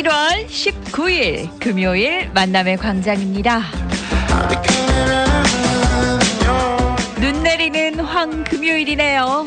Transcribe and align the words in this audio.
일월 0.00 0.46
19일 0.46 1.60
금요일 1.60 2.30
만남의 2.32 2.78
광장입니다. 2.78 3.60
눈 7.20 7.42
내리는 7.42 8.00
황금요일이네요. 8.00 9.44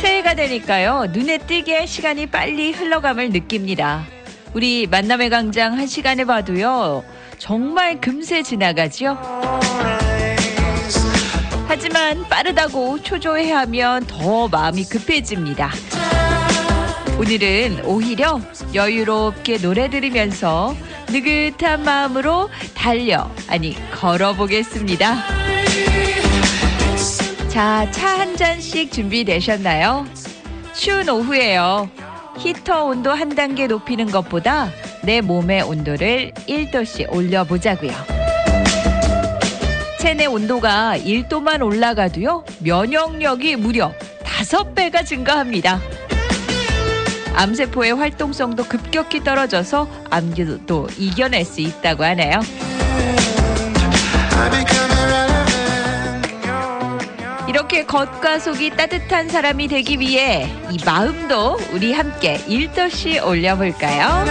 새해가 0.00 0.32
되니까요. 0.36 1.04
눈에 1.10 1.36
띄게 1.36 1.84
시간이 1.84 2.28
빨리 2.28 2.72
흘러감을 2.72 3.28
느낍니다. 3.28 4.06
우리 4.54 4.86
만남의 4.86 5.28
광장 5.28 5.74
한 5.74 5.86
시간에 5.86 6.24
봐도요. 6.24 7.04
정말 7.36 8.00
금세 8.00 8.42
지나가지요. 8.42 9.18
하지만 11.66 12.26
빠르다고 12.26 13.02
초조해하면 13.02 14.06
더 14.06 14.48
마음이 14.48 14.84
급해집니다. 14.84 15.72
오늘은 17.18 17.84
오히려 17.84 18.40
여유롭게 18.74 19.58
노래 19.58 19.90
들으면서 19.90 20.74
느긋한 21.10 21.82
마음으로 21.84 22.48
달려, 22.74 23.28
아니, 23.48 23.76
걸어보겠습니다. 23.90 25.16
자, 27.48 27.90
차 27.90 28.18
한 28.18 28.36
잔씩 28.36 28.92
준비되셨나요? 28.92 30.06
추운 30.74 31.08
오후에요. 31.08 31.90
히터 32.38 32.84
온도 32.84 33.10
한 33.10 33.30
단계 33.34 33.66
높이는 33.66 34.06
것보다 34.10 34.70
내 35.02 35.20
몸의 35.20 35.62
온도를 35.62 36.32
1도씩 36.48 37.12
올려보자고요. 37.12 37.92
체내 39.98 40.26
온도가 40.26 40.96
1도만 40.98 41.64
올라가도요, 41.64 42.44
면역력이 42.60 43.56
무려 43.56 43.92
5배가 44.24 45.04
증가합니다. 45.04 45.80
암세포의 47.38 47.94
활동성도 47.94 48.64
급격히 48.64 49.22
떨어져서 49.22 49.88
암기도 50.10 50.88
이겨낼 50.98 51.44
수 51.44 51.60
있다고 51.60 52.02
하네요. 52.02 52.40
이렇게 57.48 57.86
겉과 57.86 58.40
속이 58.40 58.70
따뜻한 58.70 59.28
사람이 59.28 59.68
되기 59.68 60.00
위해 60.00 60.52
이 60.68 60.78
마음도 60.84 61.56
우리 61.72 61.92
함께 61.92 62.38
1도씩 62.38 63.24
올려볼까요? 63.24 64.24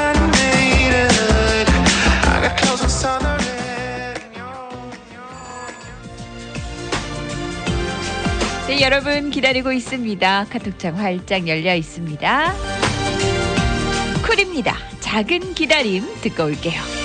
네, 8.68 8.82
여러분 8.82 9.30
기다리고 9.30 9.72
있습니다. 9.72 10.48
카톡창 10.50 10.98
활짝 11.00 11.48
열려 11.48 11.74
있습니다. 11.74 12.87
쿨입니다. 14.28 14.76
작은 15.00 15.54
기다림 15.54 16.04
듣고 16.22 16.44
올게요. 16.44 16.97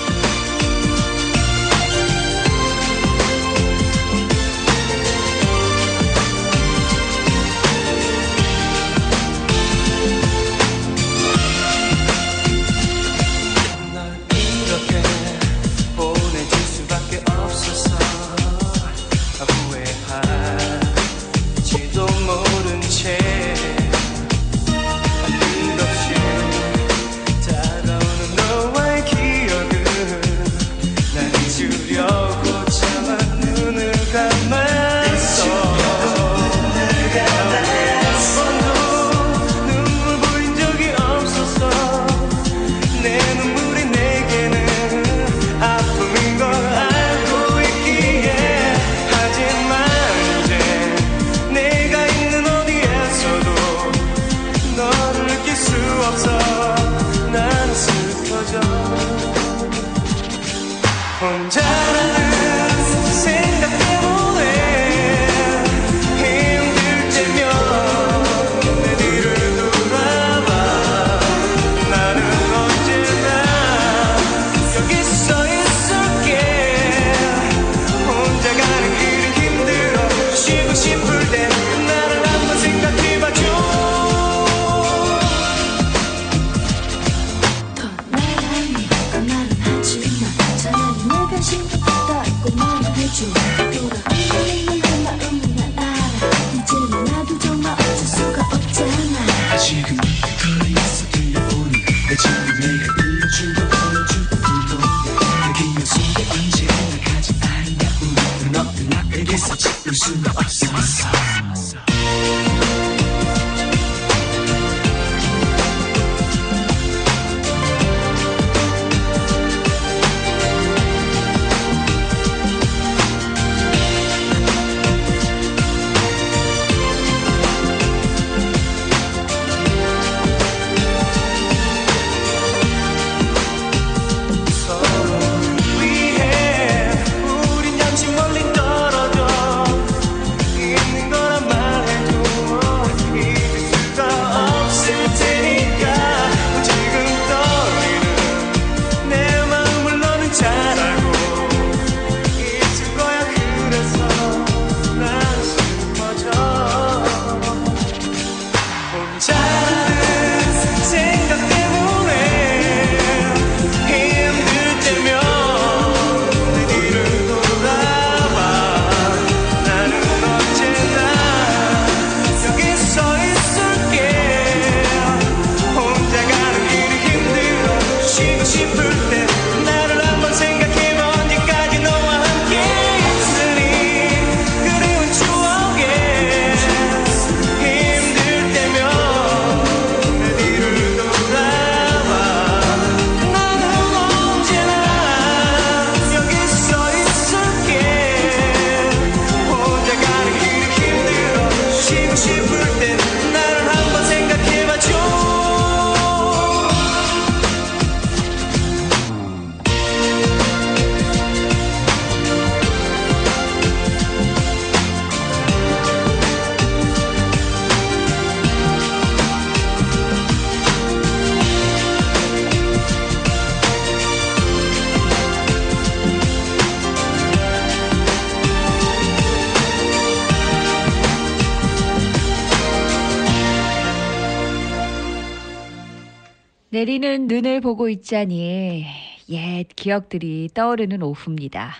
보고 237.73 237.89
있자니 237.89 238.85
옛 239.29 239.65
기억들이 239.75 240.47
떠오르는 240.53 241.01
오후입니다. 241.01 241.73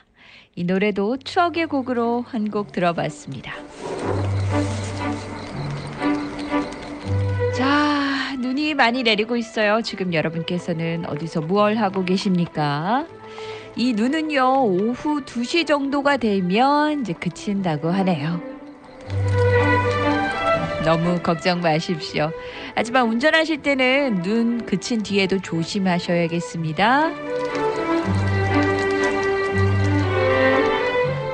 이 0.55 0.63
노래도 0.63 1.17
추억의 1.17 1.67
곡으로 1.67 2.23
한 2.27 2.49
곡 2.49 2.71
들어봤습니다. 2.71 3.53
자, 7.55 8.35
눈이 8.39 8.73
많이 8.73 9.03
내리고 9.03 9.37
있어요. 9.37 9.83
지금 9.83 10.15
여러분께서는 10.15 11.05
어디서 11.07 11.41
무얼 11.41 11.75
하고 11.75 12.03
계십니까? 12.03 13.05
이 13.75 13.93
눈은요, 13.93 14.63
오후 14.65 15.21
2시 15.23 15.67
정도가 15.67 16.17
되면 16.17 17.01
이제 17.01 17.13
그친다고 17.13 17.91
하네요. 17.91 18.41
너무 20.83 21.19
걱정 21.21 21.61
마십시오. 21.61 22.31
하지만 22.75 23.07
운전하실 23.07 23.61
때는 23.61 24.21
눈 24.21 24.65
그친 24.65 25.01
뒤에도 25.01 25.39
조심하셔야겠습니다. 25.39 27.11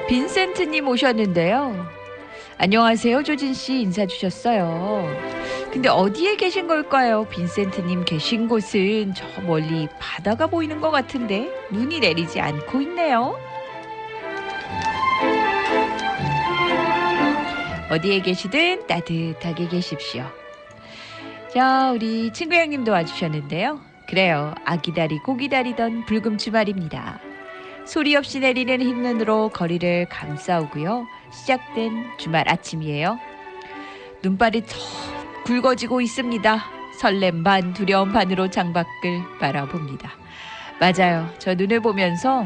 빈센트님 0.07 0.87
오셨는데요. 0.87 1.87
안녕하세요, 2.57 3.23
조진 3.23 3.53
씨 3.53 3.81
인사 3.81 4.05
주셨어요. 4.05 5.07
근데 5.71 5.87
어디에 5.87 6.35
계신 6.35 6.67
걸까요? 6.67 7.25
빈센트님 7.29 8.05
계신 8.05 8.47
곳은 8.47 9.13
저 9.15 9.41
멀리 9.41 9.87
바다가 9.99 10.47
보이는 10.47 10.81
것 10.81 10.91
같은데 10.91 11.49
눈이 11.71 11.99
내리지 11.99 12.39
않고 12.39 12.81
있네요. 12.81 13.48
어디에 17.89 18.21
계시든 18.21 18.85
따뜻하게 18.87 19.67
계십시오. 19.67 20.25
자, 21.53 21.91
우리 21.91 22.31
친구 22.31 22.55
형님도 22.55 22.91
와주셨는데요. 22.91 23.81
그래요. 24.07 24.53
아기다리 24.65 25.19
고 25.19 25.35
기다리던 25.35 26.05
불금주 26.05 26.51
말입니다. 26.51 27.19
소리 27.85 28.15
없이 28.15 28.39
내리는 28.39 28.79
흰눈으로 28.79 29.49
거리를 29.49 30.07
감싸오고요. 30.09 31.07
시작된 31.31 32.17
주말 32.19 32.47
아침이에요. 32.47 33.19
눈발이 34.21 34.65
더 34.67 34.75
굵어지고 35.45 36.01
있습니다. 36.01 36.63
설렘 36.99 37.43
반 37.43 37.73
두려움 37.73 38.11
반으로 38.11 38.51
창밖을 38.51 39.39
바라봅니다. 39.39 40.11
맞아요. 40.79 41.33
저 41.39 41.55
눈을 41.55 41.79
보면서 41.79 42.45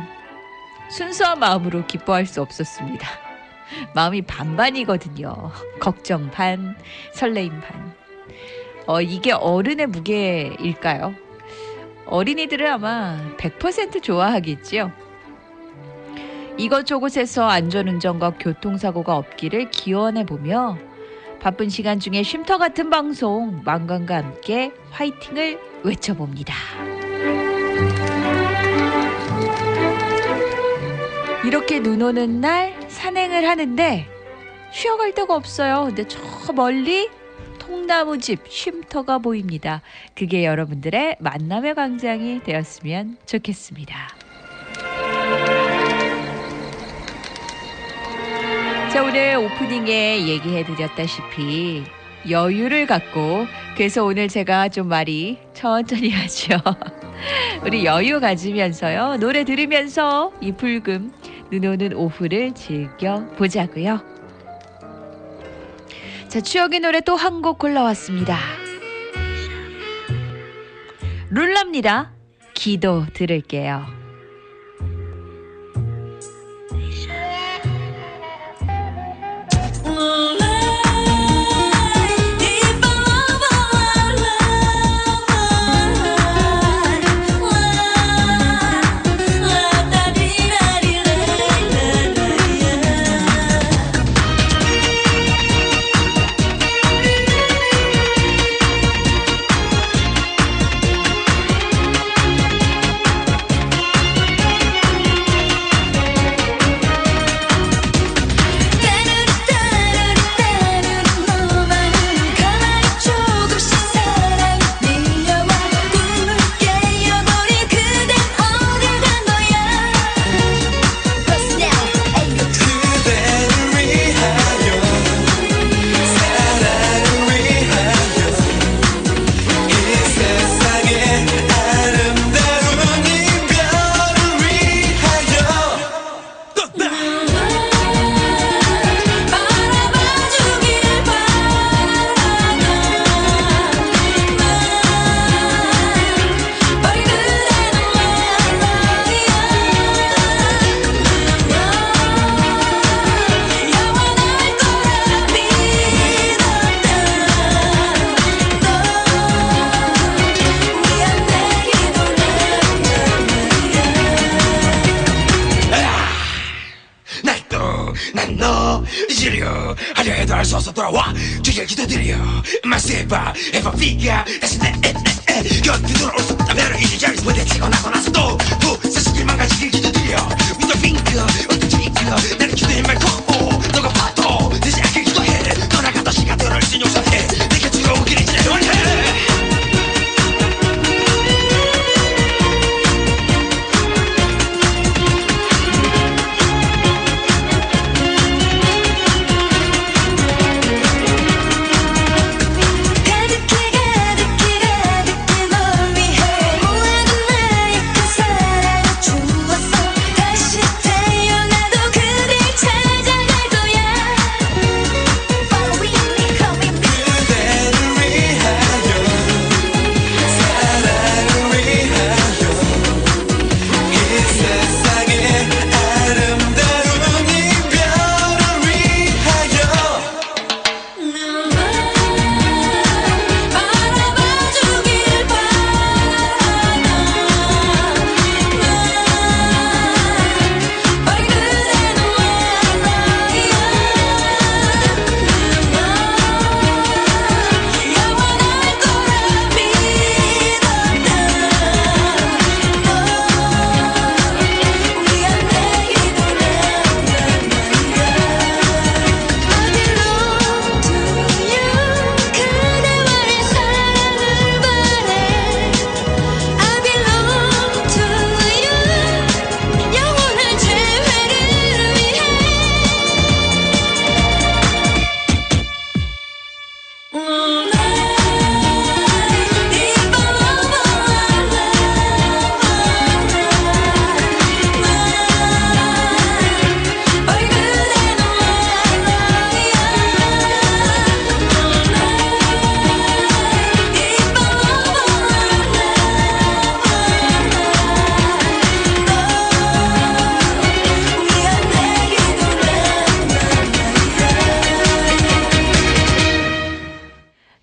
순수한 0.90 1.40
마음으로 1.40 1.86
기뻐할 1.86 2.26
수 2.26 2.42
없었습니다. 2.42 3.33
마음이 3.94 4.22
반반이거든요. 4.24 5.52
걱정 5.80 6.32
반, 6.32 6.76
설레임 7.14 7.60
반. 7.62 7.94
어, 8.86 9.02
이게 9.02 9.32
어른의 9.32 9.88
무게일까요? 9.88 11.16
어린이들은 12.06 12.68
아마 12.72 13.18
100% 13.38 14.04
좋아하겠지요. 14.04 14.92
이것저것에서 16.58 17.48
안전운전과 17.48 18.32
교통사고가 18.40 19.18
없기를 19.18 19.72
기원해 19.72 20.26
보며 20.26 20.78
바쁜 21.40 21.70
시간 21.70 22.00
중에 22.00 22.24
쉼터 22.24 22.58
같은 22.58 22.90
방송 22.90 23.62
망관과 23.66 24.18
함께 24.18 24.72
화이팅을 24.92 25.60
외쳐봅니다. 25.84 26.54
이렇게 31.46 31.82
눈 31.82 32.02
오는 32.02 32.40
날 32.40 32.83
산행을 33.04 33.46
하는데 33.46 34.08
쉬어갈 34.72 35.14
데가 35.14 35.36
없어요. 35.36 35.88
근데 35.88 36.08
저 36.08 36.54
멀리 36.54 37.10
통나무 37.60 38.18
집 38.18 38.48
쉼터가 38.48 39.18
보입니다. 39.18 39.82
그게 40.16 40.46
여러분들의 40.46 41.18
만남의 41.20 41.76
광장이 41.76 42.44
되었으면 42.44 43.18
좋겠습니다. 43.26 44.08
자, 48.94 49.04
오늘 49.04 49.36
오프닝에 49.36 50.26
얘기해 50.26 50.64
드렸다시피 50.64 51.84
여유를 52.30 52.88
갖고 52.88 53.46
그래서 53.76 54.06
오늘 54.06 54.30
제가 54.30 54.70
좀 54.70 54.88
말이 54.88 55.40
천천히 55.54 56.10
하죠. 56.10 56.58
우리 57.66 57.84
여유 57.84 58.22
가지면서요. 58.22 59.18
노래 59.18 59.44
들으면서 59.44 60.32
이 60.40 60.54
불금 60.54 61.12
눈 61.52 61.66
오는 61.66 61.94
오후를 61.94 62.54
즐겨 62.54 63.26
보자고요. 63.36 64.02
자, 66.28 66.42
추억의 66.42 66.80
노래 66.80 67.02
또 67.02 67.16
한 67.16 67.42
곡 67.42 67.60
골라왔습니다. 67.60 68.38
룰랍니다. 71.30 72.12
기도 72.54 73.06
들을게요. 73.14 74.03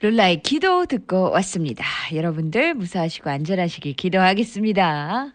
룰라의 0.02 0.40
기도 0.42 0.86
듣고 0.86 1.30
왔습니다. 1.32 1.84
여러분들 2.14 2.72
무사하시고 2.72 3.28
안전하시길 3.28 3.92
기도하겠습니다. 3.94 5.34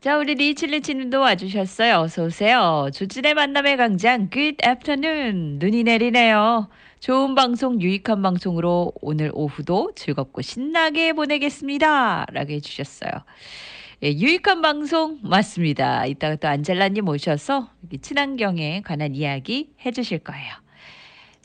자, 0.00 0.18
우리 0.18 0.34
리칠리치님도 0.34 1.20
와주셨어요. 1.20 1.96
어서 1.96 2.24
오세요. 2.24 2.88
조진의 2.94 3.34
만남의 3.34 3.76
강장 3.76 4.30
Good 4.30 4.56
afternoon. 4.66 5.58
눈이 5.58 5.84
내리네요. 5.84 6.68
좋은 7.00 7.34
방송, 7.34 7.78
유익한 7.82 8.22
방송으로 8.22 8.92
오늘 9.02 9.30
오후도 9.34 9.92
즐겁고 9.94 10.40
신나게 10.40 11.12
보내겠습니다. 11.12 12.24
라고 12.32 12.52
해주셨어요. 12.52 13.10
예, 14.02 14.08
유익한 14.12 14.62
방송 14.62 15.18
맞습니다. 15.22 16.06
이따가 16.06 16.36
또 16.36 16.48
안젤라님 16.48 17.06
오셔서 17.06 17.68
친환경에 18.00 18.80
관한 18.80 19.14
이야기 19.14 19.74
해주실 19.84 20.20
거예요. 20.20 20.63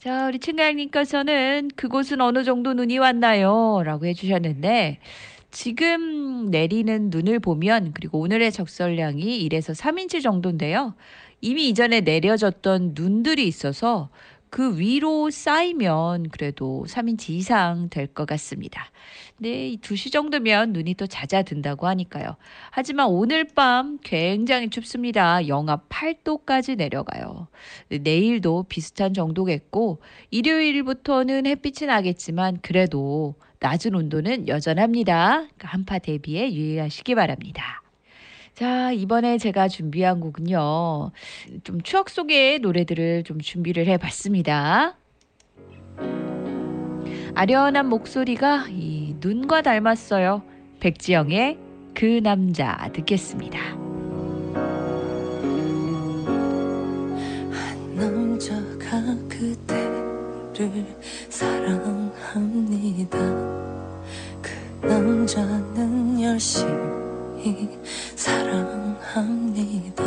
자, 0.01 0.27
우리 0.27 0.39
친구님께서는 0.39 1.71
그곳은 1.75 2.21
어느 2.21 2.45
정도 2.45 2.73
눈이 2.73 2.97
왔나요? 2.99 3.81
라고 3.83 4.05
해주셨는데, 4.05 4.99
지금 5.51 6.45
내리는 6.49 7.09
눈을 7.09 7.39
보면, 7.39 7.91
그리고 7.93 8.21
오늘의 8.21 8.53
적설량이 8.53 9.45
1에서 9.49 9.75
3인치 9.77 10.23
정도인데요. 10.23 10.93
이미 11.41 11.67
이전에 11.67 11.99
내려졌던 11.99 12.93
눈들이 12.95 13.45
있어서 13.45 14.09
그 14.49 14.77
위로 14.79 15.29
쌓이면 15.29 16.29
그래도 16.29 16.85
3인치 16.87 17.29
이상 17.31 17.89
될 17.89 18.07
것 18.07 18.25
같습니다. 18.25 18.89
이 19.41 19.77
2시 19.81 20.11
정도면 20.11 20.73
눈이 20.73 20.95
또 20.95 21.07
잦아든다고 21.07 21.87
하니까요. 21.87 22.35
하지만 22.71 23.07
오늘 23.07 23.43
밤 23.45 23.99
굉장히 24.03 24.69
춥습니다. 24.69 25.47
영하 25.47 25.77
8도까지 25.89 26.75
내려가요. 26.77 27.47
내일도 27.89 28.63
비슷한 28.67 29.13
정도겠고 29.13 30.01
일요일부터는 30.31 31.45
햇빛이 31.45 31.87
나겠지만 31.87 32.59
그래도 32.61 33.35
낮은 33.59 33.93
온도는 33.95 34.47
여전합니다. 34.47 35.47
한파 35.59 35.99
대비에 35.99 36.51
유의하시기 36.53 37.15
바랍니다. 37.15 37.81
자, 38.59 38.91
이번에 38.91 39.37
제가 39.37 39.69
준비한 39.69 40.19
곡은요. 40.19 41.11
좀 41.63 41.81
추억 41.81 42.09
속의 42.09 42.59
노래들을 42.59 43.23
좀 43.23 43.39
준비를 43.39 43.87
해 43.87 43.95
봤습니다. 43.95 44.97
아련한 47.35 47.87
목소리가 47.87 48.65
이 48.67 49.15
눈과 49.21 49.61
닮았어요. 49.61 50.43
백지영의 50.81 51.57
그 51.93 52.19
남자 52.21 52.89
듣겠습니다. 52.91 53.77
남자가 57.95 59.15
그대를 59.29 60.85
사랑합니다. 61.29 63.17
그 64.41 64.85
남자는 64.85 66.21
열심히 66.21 67.69
사랑합니다. 68.19 70.03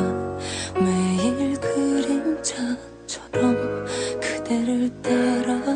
매일 0.75 1.59
그림자처럼 1.59 2.77
그대를 4.21 4.91
따라다니며 5.01 5.73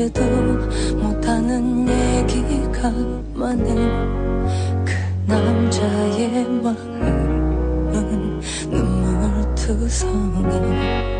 친구에게도 0.00 0.22
못하는 0.96 1.86
얘기가 1.86 2.90
많은 3.34 3.66
그 4.84 4.92
남자의 5.26 6.44
마음은 6.62 8.40
눈물 8.70 9.54
투성이 9.54 11.19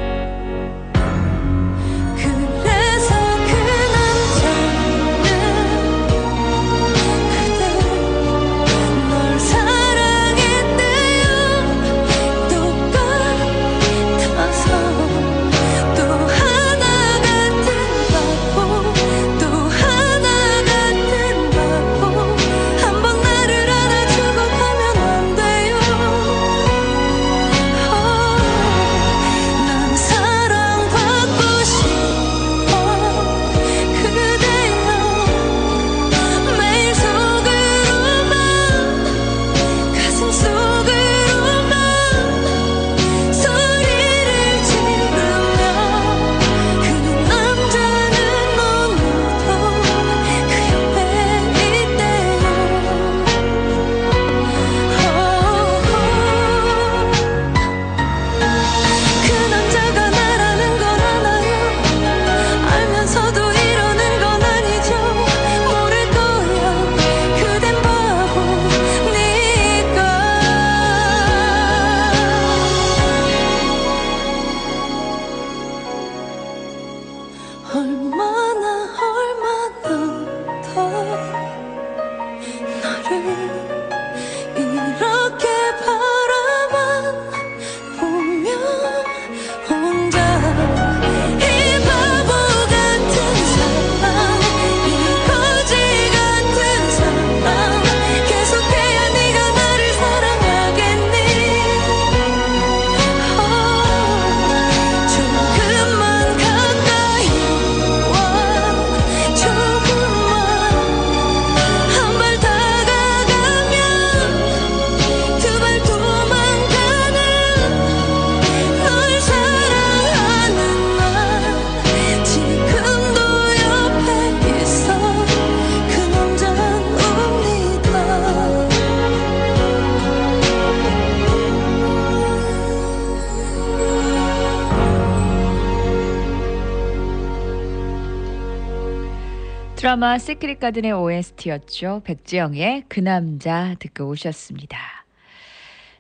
드라마 139.91 140.19
시크릿 140.19 140.61
가든의 140.61 140.93
OST였죠. 140.93 142.03
백지영의 142.05 142.85
그 142.87 143.01
남자 143.01 143.75
듣고 143.81 144.07
오셨습니다. 144.11 144.79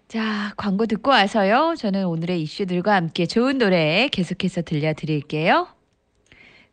자, 0.06 0.52
광고 0.56 0.86
듣고 0.86 1.10
와서요. 1.10 1.74
저는 1.76 2.06
오늘의 2.06 2.40
이슈들과 2.40 2.94
함께 2.94 3.26
좋은 3.26 3.58
노래 3.58 4.08
계속해서 4.12 4.62
들려드릴게요. 4.62 5.66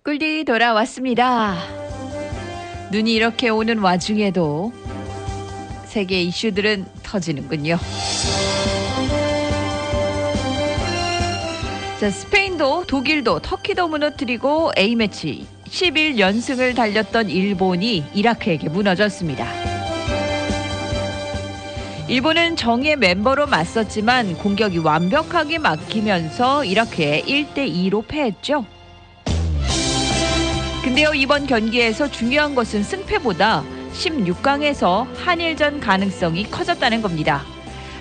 꿀디 0.04 0.44
돌아왔습니다. 0.46 1.56
눈이 2.92 3.16
이렇게 3.16 3.50
오는 3.50 3.80
와중에도 3.80 4.72
세계 5.86 6.22
이슈들은 6.22 6.86
터지는군요. 7.02 7.80
자, 12.00 12.12
스페인도 12.12 12.86
독일도 12.86 13.40
터키도 13.40 13.88
무너뜨리고 13.88 14.72
A매치 14.78 15.57
11연승을 15.70 16.76
달렸던 16.76 17.30
일본이 17.30 18.04
이라크에게 18.14 18.70
무너졌습니다. 18.70 19.48
일본은 22.08 22.56
정예 22.56 22.96
멤버로 22.96 23.48
맞섰지만 23.48 24.36
공격이 24.38 24.78
완벽하게 24.78 25.58
막히면서 25.58 26.64
이라크에 26.64 27.22
1대 27.24 27.70
2로 27.70 28.08
패했죠. 28.08 28.66
근데요, 30.84 31.14
이번 31.14 31.48
경기에서 31.48 32.10
중요한 32.10 32.56
것은 32.56 32.82
승패보다 32.82 33.64
16강에서 33.94 35.06
한일전 35.18 35.82
가능성이 35.82 36.50
커졌다는 36.50 37.02
겁니다. 37.02 37.44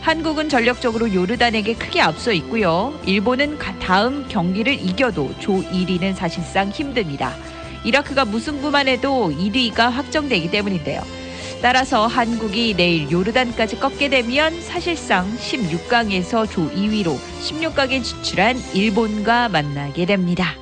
한국은 0.03 0.49
전력적으로 0.49 1.13
요르단에게 1.13 1.75
크게 1.75 2.01
앞서 2.01 2.31
있고요. 2.33 2.97
일본은 3.07 3.59
가- 3.59 3.77
다음 3.81 4.29
경기를 4.29 4.75
이겨도 4.75 5.35
조 5.41 5.55
1위는 5.55 6.15
사실상 6.15 6.69
힘듭니다. 6.71 7.35
이라크가 7.87 8.25
무승부만 8.25 8.89
해도 8.89 9.31
1위가 9.31 9.91
확정되기 9.91 10.51
때문인데요. 10.51 11.03
따라서 11.63 12.07
한국이 12.07 12.75
내일 12.77 13.11
요르단까지 13.11 13.79
꺾게 13.79 14.11
되면 14.11 14.61
사실상 14.61 15.35
16강에서 15.39 16.51
조 16.51 16.69
2위로 16.71 17.17
16강에 17.41 18.03
진출한 18.03 18.61
일본과 18.75 19.49
만나게 19.49 20.05
됩니다. 20.05 20.55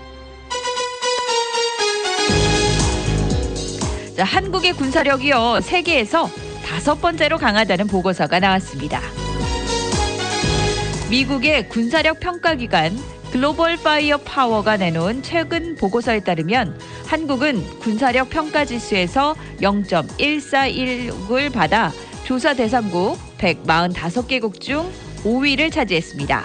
자, 4.17 4.23
한국의 4.23 4.75
군사력이요 4.75 5.61
세계에서 5.63 6.29
다섯 6.65 7.01
번째로 7.01 7.39
강하다는 7.39 7.89
보고서가 7.89 8.39
나왔습니다. 8.39 9.01
미국의 11.11 11.69
군사력 11.69 12.21
평가기관 12.21 12.97
글로벌 13.35 13.77
파이어 13.77 14.18
파워가 14.18 14.77
내놓은 14.77 15.25
최근 15.25 15.75
보고서에 15.75 16.20
따르면 16.20 16.79
한국은 17.05 17.81
군사력 17.81 18.31
평가 18.31 18.64
지수에서 18.64 19.35
0.141을 19.61 21.53
받아 21.53 21.90
조사 22.23 22.55
대상국 22.55 23.18
145개국 23.38 24.61
중 24.61 24.88
5위를 25.25 25.73
차지했습니다. 25.73 26.44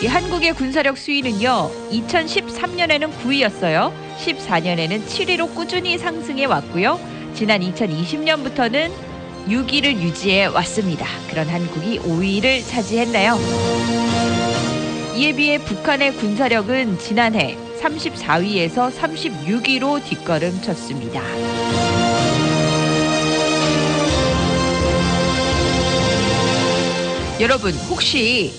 이 0.00 0.06
한국의 0.06 0.52
군사력 0.52 0.96
수위는요, 0.96 1.68
2013년에는 1.90 3.10
9위였어요. 3.18 3.92
14년에는 4.24 5.04
7위로 5.04 5.52
꾸준히 5.56 5.98
상승해 5.98 6.44
왔고요. 6.44 7.00
지난 7.34 7.62
2020년부터는 7.62 8.92
6위를 9.48 10.00
유지해 10.00 10.44
왔습니다. 10.46 11.04
그런 11.28 11.48
한국이 11.48 11.98
5위를 11.98 12.64
차지했나요? 12.68 14.41
이에 15.14 15.32
비해 15.34 15.58
북한의 15.58 16.14
군사력은 16.14 16.98
지난해 16.98 17.56
34위에서 17.80 18.90
36위로 18.90 20.02
뒷걸음 20.04 20.62
쳤습니다. 20.62 21.22
여러분 27.40 27.72
혹시 27.90 28.52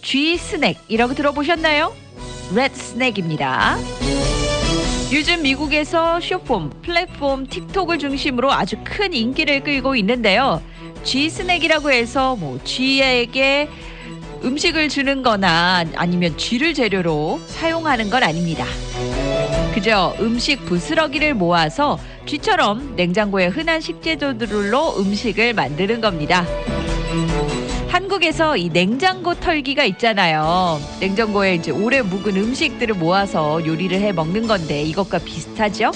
G 0.00 0.36
스낵이라고 0.36 1.14
들어보셨나요? 1.14 1.94
rat 2.54 2.74
snack입니다. 2.74 3.76
요즘 5.12 5.42
미국에서 5.42 6.18
쇼폼, 6.20 6.70
플랫폼, 6.82 7.46
틱톡을 7.46 7.98
중심으로 7.98 8.50
아주 8.50 8.76
큰 8.82 9.12
인기를 9.12 9.62
끌고 9.62 9.94
있는데요. 9.96 10.62
G 11.04 11.28
스낵이라고 11.28 11.92
해서 11.92 12.34
뭐 12.36 12.58
쥐에게 12.64 13.68
음식을 14.44 14.88
주는 14.88 15.22
거나 15.22 15.84
아니면 15.94 16.36
쥐를 16.36 16.74
재료로 16.74 17.40
사용하는 17.46 18.10
건 18.10 18.22
아닙니다. 18.22 18.64
그저 19.74 20.14
음식 20.20 20.64
부스러기를 20.66 21.34
모아서 21.34 21.98
쥐처럼 22.26 22.94
냉장고에 22.96 23.46
흔한 23.46 23.80
식재료들로 23.80 24.98
음식을 24.98 25.54
만드는 25.54 26.00
겁니다. 26.00 26.46
한국에서 27.88 28.56
이 28.56 28.68
냉장고 28.70 29.34
털기가 29.34 29.84
있잖아요. 29.84 30.80
냉장고에 31.00 31.54
이제 31.54 31.70
오래 31.70 32.02
묵은 32.02 32.36
음식들을 32.36 32.94
모아서 32.96 33.64
요리를 33.64 33.98
해 33.98 34.12
먹는 34.12 34.46
건데 34.46 34.82
이것과 34.82 35.18
비슷하죠? 35.18 35.92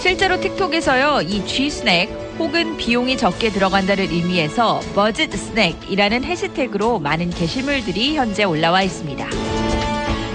실제로 0.00 0.40
틱톡에서요, 0.40 1.22
이 1.22 1.44
G 1.46 1.70
스낵 1.70 2.08
혹은 2.40 2.78
비용이 2.78 3.18
적게 3.18 3.50
들어간다를 3.50 4.04
의미해서 4.10 4.80
budget 4.94 5.30
snack이라는 5.30 6.24
해시태그로 6.24 6.98
많은 6.98 7.28
게시물들이 7.28 8.16
현재 8.16 8.44
올라와 8.44 8.82
있습니다. 8.82 9.28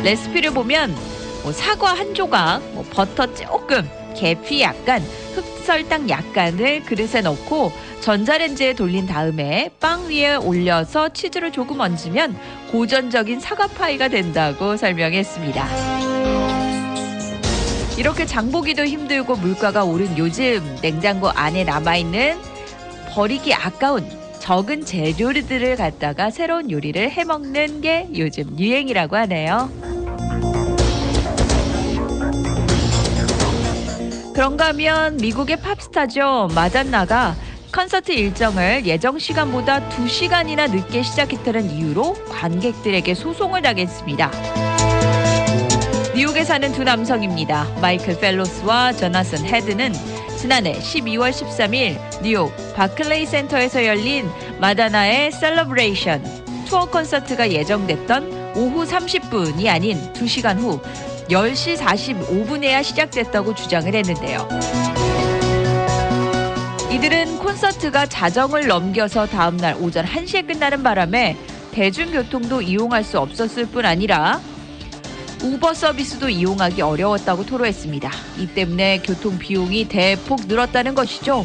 레시피를 0.03 0.51
보면 0.51 0.95
뭐 1.41 1.51
사과 1.51 1.95
한 1.95 2.13
조각, 2.13 2.61
뭐 2.73 2.85
버터 2.91 3.33
조금, 3.33 3.89
계피 4.15 4.61
약간, 4.61 5.01
흑설탕 5.33 6.07
약간을 6.07 6.83
그릇에 6.83 7.21
넣고 7.23 7.71
전자레인지에 8.01 8.73
돌린 8.73 9.07
다음에 9.07 9.71
빵 9.79 10.07
위에 10.07 10.35
올려서 10.35 11.09
치즈를 11.09 11.51
조금 11.51 11.79
얹으면 11.79 12.37
고전적인 12.71 13.39
사과 13.39 13.65
파이가 13.65 14.09
된다고 14.09 14.77
설명했습니다. 14.77 16.74
이렇게 17.97 18.25
장보기도 18.25 18.85
힘들고 18.85 19.37
물가가 19.37 19.85
오른 19.85 20.17
요즘 20.17 20.61
냉장고 20.81 21.29
안에 21.29 21.63
남아있는 21.63 22.37
버리기 23.13 23.53
아까운 23.53 24.09
적은 24.39 24.85
재료들을 24.85 25.77
갖다가 25.77 26.29
새로운 26.29 26.69
요리를 26.69 27.09
해먹는 27.09 27.81
게 27.81 28.07
요즘 28.15 28.59
유행이라고 28.59 29.15
하네요. 29.15 29.71
그런가 34.33 34.67
하면 34.67 35.15
미국의 35.17 35.61
팝스타죠. 35.61 36.49
마단나가 36.53 37.35
콘서트 37.73 38.11
일정을 38.11 38.85
예정 38.85 39.17
시간보다 39.17 39.89
2시간이나 39.89 40.69
늦게 40.69 41.01
시작했다는 41.01 41.71
이유로 41.71 42.13
관객들에게 42.29 43.13
소송을 43.13 43.61
당했습니다. 43.61 44.74
뉴욕에 46.15 46.45
사는 46.45 46.71
두 46.71 46.85
남성입니다. 46.85 47.67
마이클 47.81 48.17
펠로스와 48.17 48.93
저나슨 48.93 49.45
헤드는 49.45 49.91
지난해 50.39 50.71
12월 50.79 51.29
13일 51.29 51.99
뉴욕 52.23 52.53
바클레이 52.73 53.25
센터에서 53.25 53.85
열린 53.85 54.25
마돈나의 54.61 55.33
Celebration 55.33 56.23
투어 56.67 56.85
콘서트가 56.85 57.51
예정됐던 57.51 58.53
오후 58.55 58.85
30분이 58.85 59.67
아닌 59.67 59.97
2시간 60.13 60.57
후 60.57 60.79
10시 61.27 61.75
45분에야 61.75 62.81
시작됐다고 62.81 63.53
주장을 63.53 63.93
했는데요. 63.93 64.47
이들은 66.93 67.39
콘서트가 67.39 68.05
자정을 68.05 68.67
넘겨서 68.67 69.25
다음날 69.25 69.75
오전 69.81 70.05
1시에 70.05 70.47
끝나는 70.47 70.81
바람에 70.81 71.35
대중교통도 71.73 72.61
이용할 72.61 73.03
수 73.03 73.19
없었을 73.19 73.65
뿐 73.65 73.85
아니라 73.85 74.39
우버 75.45 75.75
서비스도 75.75 76.27
이용하기 76.27 76.81
어려웠다고 76.81 77.45
토로했습니다. 77.45 78.09
이 78.39 78.47
때문에 78.47 79.03
교통 79.05 79.37
비용이 79.37 79.87
대폭 79.87 80.47
늘었다는 80.47 80.95
것이죠. 80.95 81.43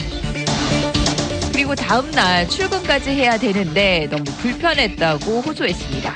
그리고 1.53 1.75
다음 1.75 2.11
날 2.13 2.49
출근까지 2.49 3.11
해야 3.11 3.37
되는데 3.37 4.09
너무 4.11 4.25
불편했다고 4.25 5.43
호소했습니다. 5.43 6.15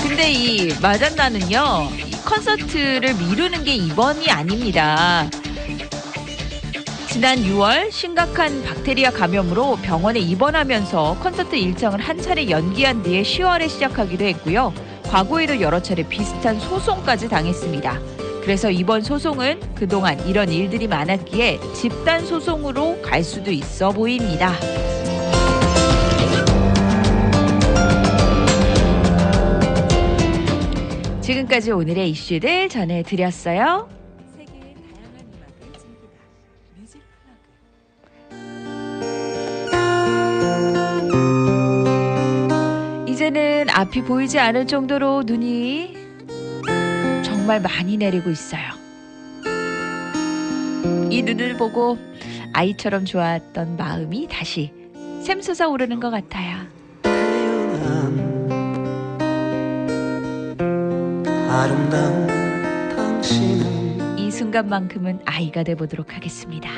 근데 0.00 0.32
이 0.32 0.74
마잔나는요, 0.82 1.88
이 2.04 2.10
콘서트를 2.24 3.14
미루는 3.14 3.62
게 3.62 3.76
이번이 3.76 4.28
아닙니다. 4.28 5.30
지난 7.08 7.36
6월 7.38 7.92
심각한 7.92 8.64
박테리아 8.64 9.10
감염으로 9.10 9.76
병원에 9.82 10.18
입원하면서 10.18 11.18
콘서트 11.22 11.54
일정을 11.54 12.00
한 12.00 12.20
차례 12.20 12.50
연기한 12.50 13.04
뒤에 13.04 13.22
10월에 13.22 13.68
시작하기도 13.68 14.24
했고요. 14.24 14.72
과거에도 15.12 15.60
여러 15.60 15.78
차례 15.78 16.08
비슷한 16.08 16.58
소송까지 16.58 17.28
당했습니다. 17.28 18.00
그래서 18.40 18.70
이번 18.70 19.02
소송은 19.02 19.60
그동안 19.74 20.18
이런 20.26 20.48
일들이 20.48 20.88
많았기에 20.88 21.60
집단 21.74 22.24
소송으로 22.24 23.02
갈 23.02 23.22
수도 23.22 23.50
있어 23.50 23.90
보입니다. 23.90 24.54
지금까지 31.20 31.72
오늘의 31.72 32.08
이슈들 32.08 32.70
전해드렸어요. 32.70 34.01
이제는 43.22 43.70
앞이 43.70 44.02
보이지 44.02 44.40
않을 44.40 44.66
정도로 44.66 45.22
눈이 45.24 45.96
정말 47.22 47.60
많이 47.60 47.96
내리고 47.96 48.30
있어요. 48.30 48.62
이 51.08 51.22
눈을 51.22 51.56
보고 51.56 51.98
아이처럼 52.52 53.04
좋았던 53.04 53.76
마음이 53.76 54.26
다시 54.28 54.72
샘솟아 55.22 55.68
오르는 55.68 56.00
것 56.00 56.10
같아요. 56.10 56.66
이 64.18 64.30
순간만큼은 64.32 65.20
아이가 65.26 65.62
돼 65.62 65.76
보도록 65.76 66.16
하겠습니다. 66.16 66.68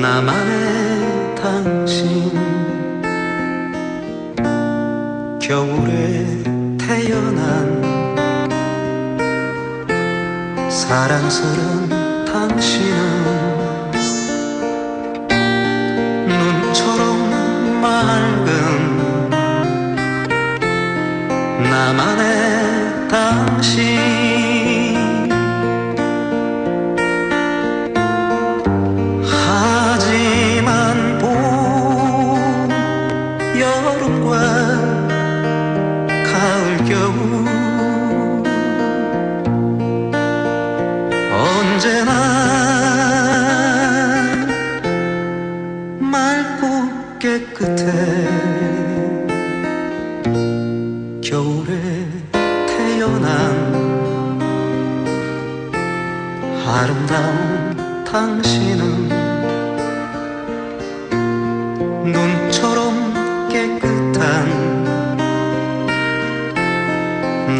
나만의 0.00 1.34
당신. 1.34 2.30
겨울에 5.38 6.24
태어난 6.78 7.82
사랑스런 10.70 12.24
당신은 12.24 13.90
눈처럼 16.26 17.80
맑은 17.82 19.00
나만의 21.70 23.08
당신 23.08 24.19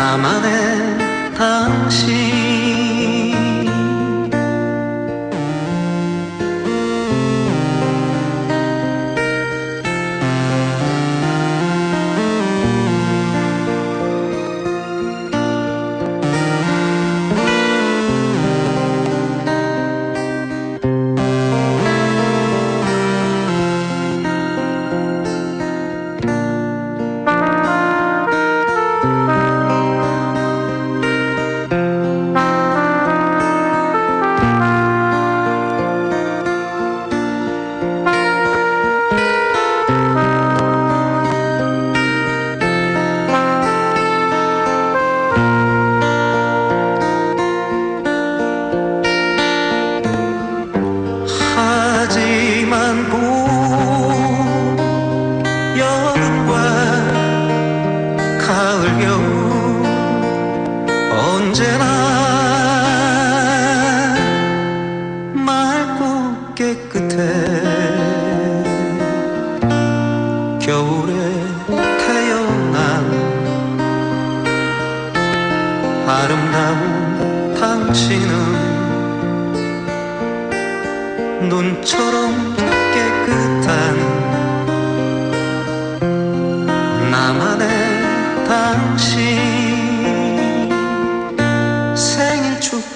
나만의 0.01 1.35
당신 1.35 2.50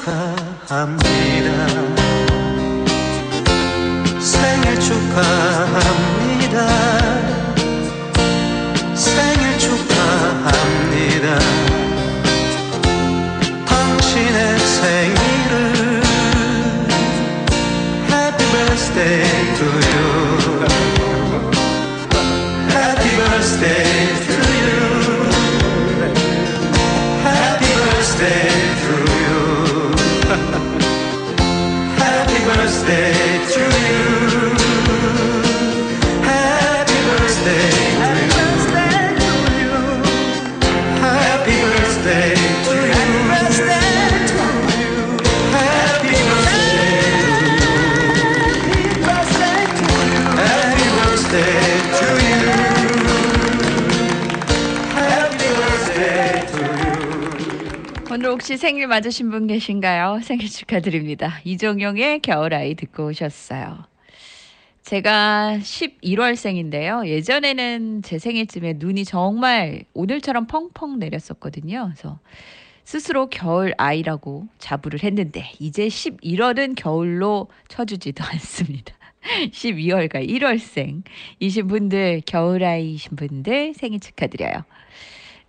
축하합니다 0.04 1.48
생일 4.20 4.78
축하합니다 4.78 6.56
생일 8.94 9.58
축하합니다 9.58 11.38
당신의 13.64 14.58
생일을 14.58 16.02
Happy 18.10 18.46
birthday 18.52 19.24
to 19.56 19.64
you 19.88 20.04
Happy 22.68 23.10
birthday 23.16 24.23
혹시 58.34 58.56
생일 58.56 58.88
맞으신 58.88 59.30
분 59.30 59.46
계신가요? 59.46 60.18
생일 60.24 60.50
축하드립니다. 60.50 61.40
이종용의 61.44 62.18
겨울아이 62.18 62.74
듣고 62.74 63.06
오셨어요. 63.06 63.84
제가 64.82 65.58
11월생인데요. 65.60 67.06
예전에는 67.06 68.02
제 68.02 68.18
생일쯤에 68.18 68.74
눈이 68.78 69.04
정말 69.04 69.84
오늘처럼 69.94 70.48
펑펑 70.48 70.98
내렸었거든요. 70.98 71.92
그래서 71.94 72.18
스스로 72.82 73.28
겨울 73.30 73.72
아이라고 73.78 74.48
자부를 74.58 75.04
했는데 75.04 75.52
이제 75.60 75.86
11월은 75.86 76.74
겨울로 76.74 77.46
쳐주지도 77.68 78.24
않습니다. 78.34 78.94
12월과 79.52 80.28
1월생이신 80.28 81.68
분들, 81.68 82.22
겨울 82.26 82.64
아이이신 82.64 83.14
분들 83.14 83.74
생일 83.74 84.00
축하드려요. 84.00 84.64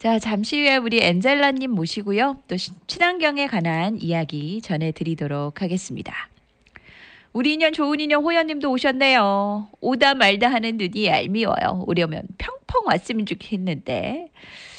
자, 0.05 0.19
잠시 0.19 0.59
후에 0.61 0.77
우리 0.77 0.99
엔젤라님 1.01 1.71
모시고요. 1.71 2.37
또 2.47 2.57
시- 2.57 2.69
친환경에 2.85 3.47
관한 3.47 3.99
이야기 3.99 4.61
전해드리도록 4.61 5.63
하겠습니다. 5.63 6.13
우리 7.33 7.53
인연 7.55 7.73
좋은 7.73 7.99
인연 7.99 8.21
호연님도 8.23 8.69
오셨네요. 8.69 9.67
오다 9.81 10.13
말다 10.13 10.51
하는 10.51 10.77
눈이 10.77 11.07
얄미워요. 11.07 11.85
오려면 11.87 12.21
평평 12.37 12.83
왔으면 12.85 13.25
좋겠는데 13.25 14.27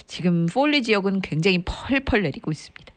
지금 0.07 0.47
폴리 0.47 0.85
지역은 0.85 1.23
굉장히 1.23 1.61
펄펄 1.65 2.23
내리고 2.23 2.53
있습니다. 2.53 2.95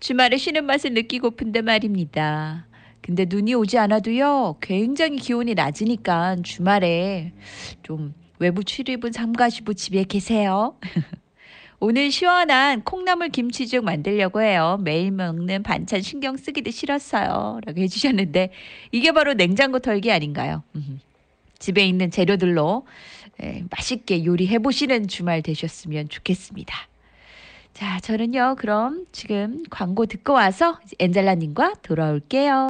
주말에 0.00 0.38
쉬는 0.38 0.64
맛을 0.64 0.94
느끼고픈데 0.94 1.60
말입니다. 1.60 2.66
근데 3.02 3.26
눈이 3.28 3.52
오지 3.52 3.76
않아도요. 3.76 4.56
굉장히 4.62 5.18
기온이 5.18 5.52
낮으니까 5.52 6.36
주말에 6.42 7.34
좀 7.82 8.14
외부 8.38 8.64
출입은 8.64 9.12
삼가시고 9.12 9.74
집에 9.74 10.04
계세요. 10.04 10.74
오늘 11.80 12.10
시원한 12.10 12.82
콩나물 12.82 13.28
김치죽 13.28 13.84
만들려고 13.84 14.42
해요. 14.42 14.78
매일 14.82 15.12
먹는 15.12 15.62
반찬 15.62 16.02
신경 16.02 16.36
쓰기도 16.36 16.72
싫었어요. 16.72 17.60
라고 17.64 17.80
해주셨는데 17.80 18.50
이게 18.90 19.12
바로 19.12 19.34
냉장고 19.34 19.78
털기 19.78 20.10
아닌가요? 20.10 20.64
음. 20.74 21.00
집에 21.60 21.86
있는 21.86 22.10
재료들로 22.10 22.84
에, 23.40 23.62
맛있게 23.70 24.24
요리해 24.24 24.58
보시는 24.58 25.06
주말 25.06 25.42
되셨으면 25.42 26.08
좋겠습니다. 26.08 26.74
자, 27.74 28.00
저는요, 28.00 28.56
그럼 28.58 29.06
지금 29.12 29.62
광고 29.70 30.06
듣고 30.06 30.32
와서 30.32 30.80
엔젤라님과 30.98 31.74
돌아올게요. 31.82 32.68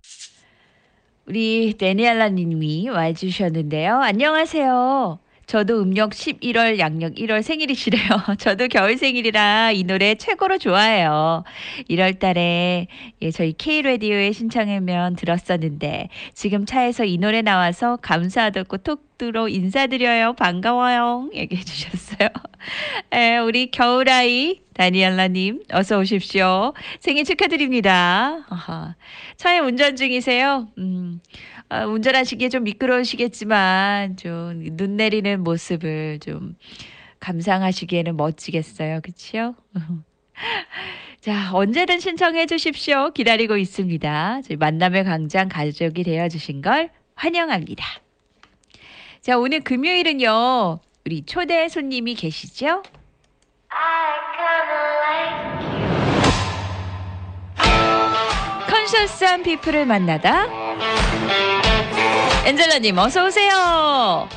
우리 1.24 1.74
데니엘라님이 1.78 2.90
와주셨는데요. 2.90 4.00
안녕하세요. 4.00 5.18
저도 5.48 5.80
음력 5.80 6.10
11월, 6.10 6.78
양력 6.78 7.14
1월 7.14 7.42
생일이시래요. 7.42 8.02
저도 8.38 8.68
겨울 8.68 8.98
생일이라 8.98 9.72
이 9.72 9.82
노래 9.82 10.14
최고로 10.14 10.58
좋아해요. 10.58 11.42
1월 11.88 12.18
달에 12.18 12.86
예, 13.22 13.30
저희 13.30 13.54
K라디오에 13.54 14.32
신청하면 14.32 15.16
들었었는데 15.16 16.10
지금 16.34 16.66
차에서 16.66 17.06
이 17.06 17.16
노래 17.16 17.40
나와서 17.40 17.96
감사하다고 17.96 18.76
톡으로 18.76 19.48
인사드려요. 19.48 20.34
반가워요. 20.34 21.30
얘기해 21.32 21.64
주셨어요. 21.64 22.28
에, 23.12 23.38
우리 23.40 23.70
겨울아이 23.70 24.60
다니엘라님 24.74 25.62
어서 25.72 25.98
오십시오. 25.98 26.74
생일 27.00 27.24
축하드립니다. 27.24 28.46
차에 29.38 29.60
운전 29.60 29.96
중이세요? 29.96 30.68
음, 30.76 31.20
아, 31.70 31.84
운전하시기에 31.86 32.48
좀 32.48 32.64
미끄러우시겠지만 32.64 34.16
좀 34.16 34.62
눈 34.76 34.96
내리는 34.96 35.42
모습을 35.44 36.18
좀 36.20 36.56
감상하시기에는 37.20 38.16
멋지겠어요. 38.16 39.00
그렇죠? 39.02 39.54
자, 41.20 41.50
언제든 41.52 41.98
신청해 42.00 42.46
주십시오. 42.46 43.10
기다리고 43.10 43.56
있습니다. 43.56 44.42
저희 44.46 44.56
만남의 44.56 45.04
광장 45.04 45.48
가족이 45.48 46.04
되어 46.04 46.28
주신 46.28 46.62
걸 46.62 46.90
환영합니다. 47.16 47.84
자, 49.20 49.36
오늘 49.36 49.60
금요일은요. 49.60 50.78
우리 51.04 51.22
초대 51.26 51.68
손님이 51.68 52.14
계시죠? 52.14 52.82
conscious한 58.70 59.42
people을 59.42 59.86
만나다. 59.86 60.46
엔젤라님 62.46 62.96
어서 62.98 63.26
오세요. 63.26 64.28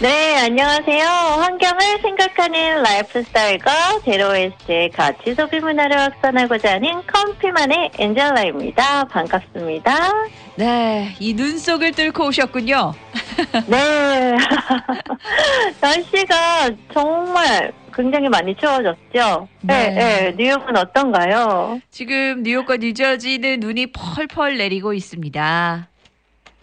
네, 0.00 0.36
안녕하세요. 0.38 1.04
환경을 1.06 1.80
생각하는 2.02 2.82
라이프 2.82 3.22
스타일과 3.22 4.00
제로웨이스트의 4.04 4.90
가치 4.90 5.34
소비 5.34 5.60
문화를 5.60 5.98
확산하고자 6.00 6.72
하는 6.74 7.02
커피만의 7.06 7.90
엔젤라입니다. 7.98 9.04
반갑습니다. 9.04 10.12
네, 10.56 11.14
이 11.20 11.34
눈 11.34 11.58
속을 11.58 11.92
뚫고 11.92 12.26
오셨군요. 12.26 12.94
네. 13.66 14.34
날씨가 15.80 16.70
정말 16.92 17.72
굉장히 17.94 18.28
많이 18.28 18.54
추워졌죠? 18.56 19.48
네. 19.60 19.90
네, 19.90 19.94
네. 19.94 20.34
뉴욕은 20.36 20.76
어떤가요? 20.76 21.78
지금 21.90 22.42
뉴욕과 22.42 22.78
뉴저지는 22.78 23.60
눈이 23.60 23.92
펄펄 23.92 24.56
내리고 24.58 24.92
있습니다. 24.92 25.88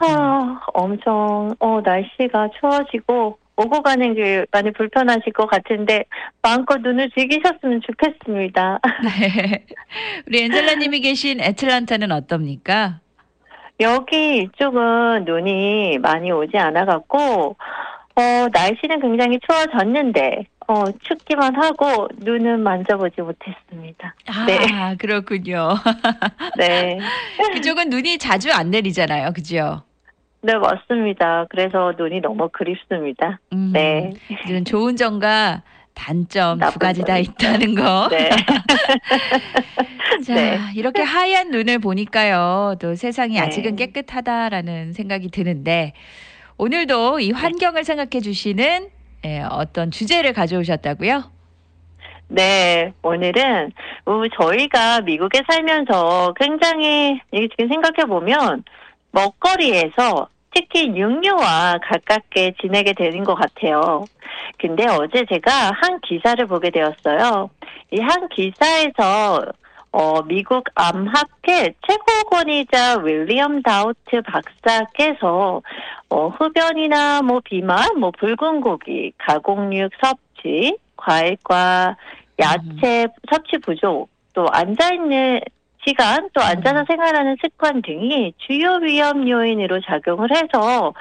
아, 0.08 0.62
엄청, 0.74 1.56
어, 1.60 1.82
날씨가 1.84 2.50
추워지고, 2.60 3.38
오고 3.58 3.82
가는 3.84 4.16
길 4.16 4.48
많이 4.52 4.72
불편하실 4.72 5.34
것 5.34 5.48
같은데, 5.48 6.06
마음껏 6.42 6.78
눈을 6.78 7.12
즐기셨으면 7.12 7.82
좋겠습니다. 7.82 8.80
네. 9.04 9.66
우리 10.28 10.44
엔젤라님이 10.44 11.02
계신 11.02 11.40
애틀란타는 11.42 12.12
어떻습니까? 12.12 13.00
여기 13.80 14.44
이쪽은 14.44 15.26
눈이 15.26 16.00
많이 16.00 16.32
오지 16.32 16.58
않아갖고, 16.58 17.56
어, 18.16 18.48
날씨는 18.52 19.00
굉장히 19.02 19.40
추워졌는데, 19.48 20.46
어, 20.68 20.86
춥기만 21.04 21.56
하고, 21.56 22.08
눈은 22.18 22.62
만져보지 22.62 23.22
못했습니다. 23.22 24.16
아, 24.28 24.46
네. 24.46 24.96
그렇군요. 24.98 25.76
네. 26.58 27.00
그쪽은 27.54 27.90
눈이 27.90 28.18
자주 28.18 28.52
안 28.52 28.72
내리잖아요. 28.72 29.34
그죠? 29.34 29.84
네, 30.42 30.56
맞습니다. 30.58 31.46
그래서 31.50 31.94
눈이 31.98 32.22
너무 32.22 32.50
그립습니다. 32.50 33.40
음, 33.54 33.72
네. 33.74 34.14
이런 34.48 34.66
좋은 34.66 34.96
점과 34.96 35.62
단점 35.94 36.60
두 36.60 36.80
가지 36.80 37.02
다 37.02 37.14
점. 37.16 37.18
있다는 37.22 37.76
거. 37.76 38.08
네. 38.10 38.30
자, 40.26 40.34
네. 40.34 40.58
이렇게 40.76 41.04
하얀 41.04 41.52
눈을 41.52 41.78
보니까요. 41.80 42.76
또 42.80 42.96
세상이 42.96 43.36
네. 43.36 43.40
아직은 43.42 43.76
깨끗하다라는 43.76 44.94
생각이 44.94 45.30
드는데 45.30 45.94
오늘도 46.58 47.20
이 47.20 47.32
환경을 47.32 47.84
생각해 47.84 48.22
주시는 48.22 48.88
예, 49.26 49.42
어떤 49.42 49.92
주제를 49.92 50.34
가져오셨다고요? 50.34 51.24
네, 52.30 52.94
오늘은 53.04 53.72
어, 54.06 54.22
저희가 54.40 55.02
미국에 55.02 55.42
살면서 55.48 56.34
굉장히 56.40 57.20
이게 57.32 57.48
지금 57.50 57.68
생각해 57.68 58.08
보면 58.08 58.64
먹거리에서 59.12 60.28
특히 60.54 60.88
육류와 60.96 61.80
가깝게 61.84 62.56
지내게 62.62 62.94
되는 62.94 63.24
것 63.24 63.36
같아요. 63.36 64.06
근데 64.58 64.86
어제 64.88 65.26
제가 65.30 65.72
한 65.74 66.00
기사를 66.02 66.46
보게 66.48 66.70
되었어요. 66.70 67.50
이 67.92 68.00
한 68.00 68.28
기사에서 68.30 69.44
어, 69.94 70.22
미국 70.24 70.64
암학회 70.76 71.74
최고권위자 71.86 73.00
윌리엄 73.04 73.62
다우트 73.62 74.22
박사께서 74.22 75.62
어, 76.10 76.28
흡연이나 76.30 77.22
뭐 77.22 77.42
비만, 77.44 78.00
뭐 78.00 78.12
붉은 78.12 78.62
고기, 78.62 79.12
가공육 79.18 79.92
섭취, 80.02 80.78
과일과 80.96 81.98
야채 82.40 83.08
섭취 83.30 83.58
부족, 83.58 84.10
또 84.34 84.46
앉아 84.50 84.94
있는 84.94 85.42
시간, 85.88 86.30
또 86.34 86.42
앉아서 86.42 86.86
생활하는 86.88 87.38
습관 87.42 87.82
등이 87.82 88.34
주요 88.38 88.76
위험 88.82 89.28
요인으로 89.28 89.82
작용을 89.82 90.30
해서 90.32 90.94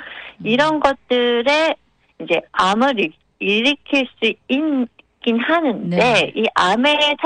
이런 0.42 0.80
것들에 0.80 1.74
이제 2.22 2.40
암을 2.52 2.98
일- 2.98 3.12
일으킬 3.40 4.06
수 4.18 4.32
있긴 4.48 5.38
하는데 5.40 5.96
네. 5.96 6.32
이 6.34 6.46
암의 6.54 7.16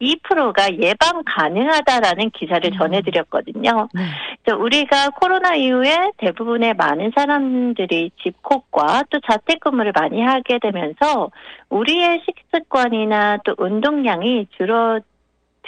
42%가 0.00 0.68
예방 0.80 1.22
가능하다라는 1.24 2.30
기사를 2.30 2.70
음. 2.72 2.78
전해드렸거든요. 2.78 3.88
네. 3.94 4.02
그래서 4.44 4.60
우리가 4.60 5.10
코로나 5.10 5.54
이후에 5.54 6.10
대부분의 6.18 6.74
많은 6.74 7.12
사람들이 7.14 8.10
집콕과 8.22 9.04
또 9.10 9.20
자택근무를 9.20 9.92
많이 9.94 10.20
하게 10.22 10.58
되면서 10.58 11.30
우리의 11.68 12.22
식습관이나 12.26 13.38
또 13.44 13.54
운동량이 13.58 14.48
줄어 14.56 15.00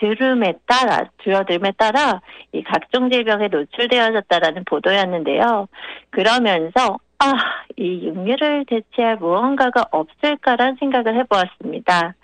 들음에 0.05 0.55
따라 0.67 1.09
줄어들음에 1.23 1.73
따라 1.79 2.21
이 2.53 2.63
각종 2.63 3.11
질병에 3.11 3.49
노출되어졌다라는 3.49 4.65
보도였는데요. 4.65 5.67
그러면서 6.11 6.99
아, 7.19 7.33
이 7.77 8.07
육류를 8.07 8.67
대체할 8.67 9.17
무언가가 9.17 9.85
없을까라는 9.91 10.77
생각을 10.79 11.17
해보았습니다. 11.21 12.15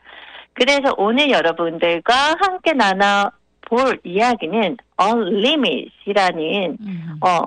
그래서 0.52 0.94
오늘 0.98 1.30
여러분들과 1.30 2.12
함께 2.38 2.72
나눠 2.72 3.30
볼 3.62 3.98
이야기는 4.04 4.76
Unlimit이라는 5.00 6.76
음. 6.80 7.20
어, 7.22 7.44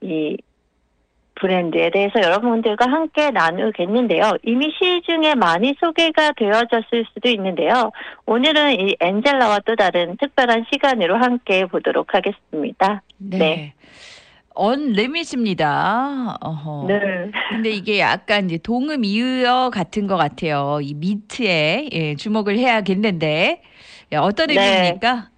이 0.00 0.38
브랜드에 1.40 1.90
대해서 1.90 2.20
여러분들과 2.20 2.86
함께 2.90 3.30
나누겠는데요. 3.30 4.32
이미 4.42 4.72
시중에 4.78 5.34
많이 5.34 5.74
소개가 5.80 6.32
되어졌을 6.36 7.06
수도 7.12 7.28
있는데요. 7.28 7.92
오늘은 8.26 8.80
이 8.80 8.96
엔젤라와 9.00 9.60
또 9.64 9.76
다른 9.76 10.16
특별한 10.18 10.66
시간으로 10.72 11.16
함께 11.16 11.66
보도록 11.66 12.14
하겠습니다. 12.14 13.02
네. 13.18 13.38
네. 13.38 13.74
언리밋입니다. 14.56 16.38
어허. 16.40 16.86
네. 16.88 17.30
근데 17.50 17.70
이게 17.70 18.00
약간 18.00 18.46
이제 18.46 18.58
동음 18.58 19.04
이어 19.04 19.70
같은 19.70 20.06
것 20.06 20.16
같아요. 20.16 20.78
이 20.82 20.94
미트에 20.94 21.90
예, 21.92 22.16
주목을 22.16 22.56
해야겠는데 22.58 23.62
예, 24.12 24.16
어떤 24.16 24.46
네. 24.48 24.54
의미입니까? 24.54 25.28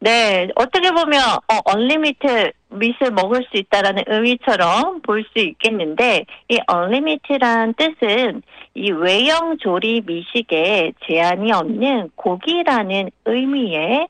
네, 0.00 0.48
어떻게 0.54 0.90
보면 0.90 1.20
어, 1.48 1.60
언리미트 1.64 2.52
밑을 2.70 3.10
먹을 3.12 3.42
수 3.50 3.56
있다라는 3.56 4.04
의미처럼 4.06 5.00
볼 5.02 5.24
수 5.32 5.38
있겠는데 5.40 6.24
이 6.48 6.58
언리미트란 6.66 7.74
뜻은 7.74 8.42
이 8.74 8.90
외형 8.92 9.58
조리 9.58 10.02
미식에 10.06 10.92
제한이 11.06 11.52
없는 11.52 12.10
고기라는 12.14 13.10
의미의 13.24 14.08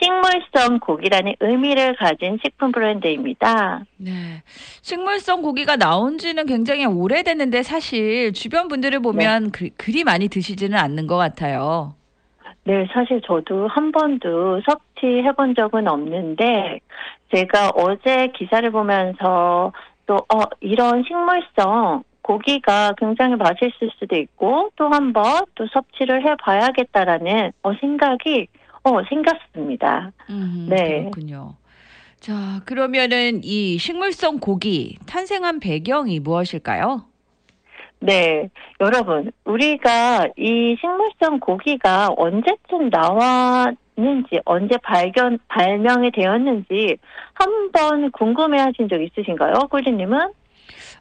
식물성 0.00 0.78
고기라는 0.78 1.34
의미를 1.40 1.96
가진 1.96 2.38
식품 2.42 2.70
브랜드입니다. 2.70 3.84
네. 3.96 4.42
식물성 4.82 5.42
고기가 5.42 5.76
나온 5.76 6.18
지는 6.18 6.46
굉장히 6.46 6.86
오래됐는데 6.86 7.62
사실 7.62 8.32
주변 8.32 8.68
분들을 8.68 9.00
보면 9.00 9.50
그, 9.50 9.70
그리 9.76 10.04
많이 10.04 10.28
드시지는 10.28 10.78
않는 10.78 11.06
것 11.08 11.16
같아요. 11.16 11.94
네, 12.64 12.86
사실 12.92 13.20
저도 13.26 13.66
한 13.68 13.90
번도 13.92 14.60
섭 14.68 14.87
취해 15.00 15.32
본 15.32 15.54
적은 15.54 15.88
없는데, 15.88 16.80
제가 17.34 17.70
어제 17.74 18.28
기사를 18.36 18.70
보면서 18.70 19.72
또, 20.06 20.16
어, 20.16 20.42
이런 20.60 21.04
식물성 21.04 22.02
고기가 22.22 22.92
굉장히 22.98 23.36
맛있을 23.36 23.90
수도 23.98 24.16
있고, 24.16 24.70
또 24.76 24.88
한번 24.88 25.44
또 25.54 25.66
섭취를 25.66 26.26
해 26.26 26.34
봐야겠다라는 26.40 27.52
어, 27.62 27.72
생각이, 27.80 28.48
어, 28.84 29.02
생겼습니다. 29.08 30.12
음, 30.30 30.66
네. 30.68 31.00
그렇군요. 31.00 31.54
자, 32.20 32.60
그러면은 32.64 33.40
이 33.44 33.78
식물성 33.78 34.40
고기 34.40 34.98
탄생한 35.06 35.60
배경이 35.60 36.20
무엇일까요? 36.20 37.04
네, 38.00 38.48
여러분, 38.80 39.30
우리가 39.44 40.28
이 40.36 40.76
식물성 40.80 41.40
고기가 41.40 42.08
언제쯤 42.16 42.90
나 42.90 43.66
왔는지, 43.98 44.40
언제 44.44 44.76
발견, 44.78 45.38
발명이 45.48 46.12
되었는지 46.12 46.96
한번 47.34 48.10
궁금해 48.12 48.58
하신 48.58 48.88
적 48.88 49.02
있으신가요, 49.02 49.68
꿀리님은? 49.70 50.32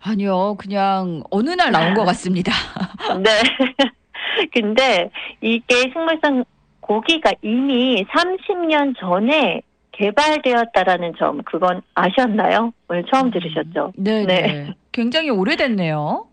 아니요, 0.02 0.56
그냥 0.58 1.24
어느 1.30 1.52
날 1.52 1.72
나온 1.72 1.94
것 1.94 2.04
같습니다. 2.06 2.52
네. 3.24 3.30
근데 4.54 5.10
이게 5.42 5.82
식물성 5.94 6.44
고기가 6.82 7.32
이미 7.42 8.06
30년 8.06 8.96
전에 9.00 9.62
개발되었다라는 9.92 11.14
점, 11.18 11.42
그건 11.44 11.82
아셨나요? 11.96 12.72
오늘 12.88 13.04
처음 13.12 13.32
들으셨죠? 13.32 13.94
네, 13.96 14.26
네. 14.26 14.42
네. 14.42 14.74
굉장히 14.92 15.30
오래됐네요. 15.30 16.28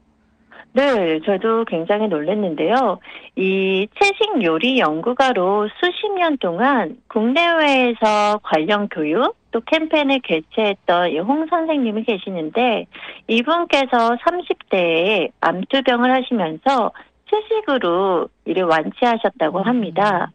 네, 0.77 1.21
저도 1.25 1.65
굉장히 1.67 2.09
놀랐는데요. 2.09 2.99
이 3.37 3.87
채식 3.95 4.43
요리 4.43 4.81
연구가로 4.81 5.69
수십 5.79 6.13
년 6.15 6.37
동안 6.39 6.97
국내외에서 7.07 8.41
관련 8.43 8.89
교육 8.89 9.37
또 9.53 9.61
캠페인을 9.61 10.19
개최했던 10.19 11.11
이홍 11.13 11.47
선생님이 11.47 12.03
계시는데 12.03 12.87
이분께서 13.29 14.17
30대에 14.17 15.31
암투병을 15.41 16.11
하시면서 16.11 16.91
채식으로 17.31 18.29
이를 18.45 18.65
완치하셨다고 18.65 19.63
합니다. 19.63 20.33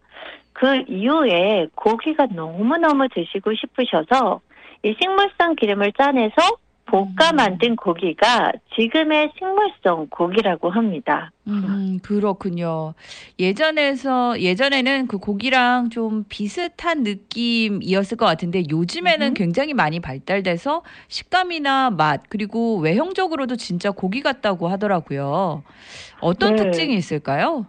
그 0.53 0.83
이후에 0.87 1.67
고기가 1.75 2.27
너무너무 2.27 3.09
드시고 3.09 3.55
싶으셔서 3.55 4.39
이 4.83 4.95
식물성 5.01 5.55
기름을 5.55 5.91
짜내서 5.97 6.35
볶아 6.89 7.33
만든 7.35 7.75
고기가 7.75 8.51
지금의 8.75 9.31
식물성 9.37 10.07
고기라고 10.09 10.71
합니다. 10.71 11.31
음, 11.47 11.99
그렇군요. 12.01 12.95
예전에서, 13.37 14.39
예전에는 14.39 15.07
그 15.07 15.19
고기랑 15.19 15.91
좀 15.91 16.25
비슷한 16.27 17.03
느낌이었을 17.03 18.17
것 18.17 18.25
같은데 18.25 18.63
요즘에는 18.69 19.27
음. 19.27 19.33
굉장히 19.35 19.73
많이 19.73 19.99
발달돼서 19.99 20.81
식감이나 21.07 21.91
맛, 21.91 22.23
그리고 22.27 22.77
외형적으로도 22.79 23.55
진짜 23.55 23.91
고기 23.91 24.21
같다고 24.21 24.67
하더라고요. 24.67 25.63
어떤 26.21 26.55
네. 26.55 26.63
특징이 26.63 26.95
있을까요? 26.95 27.67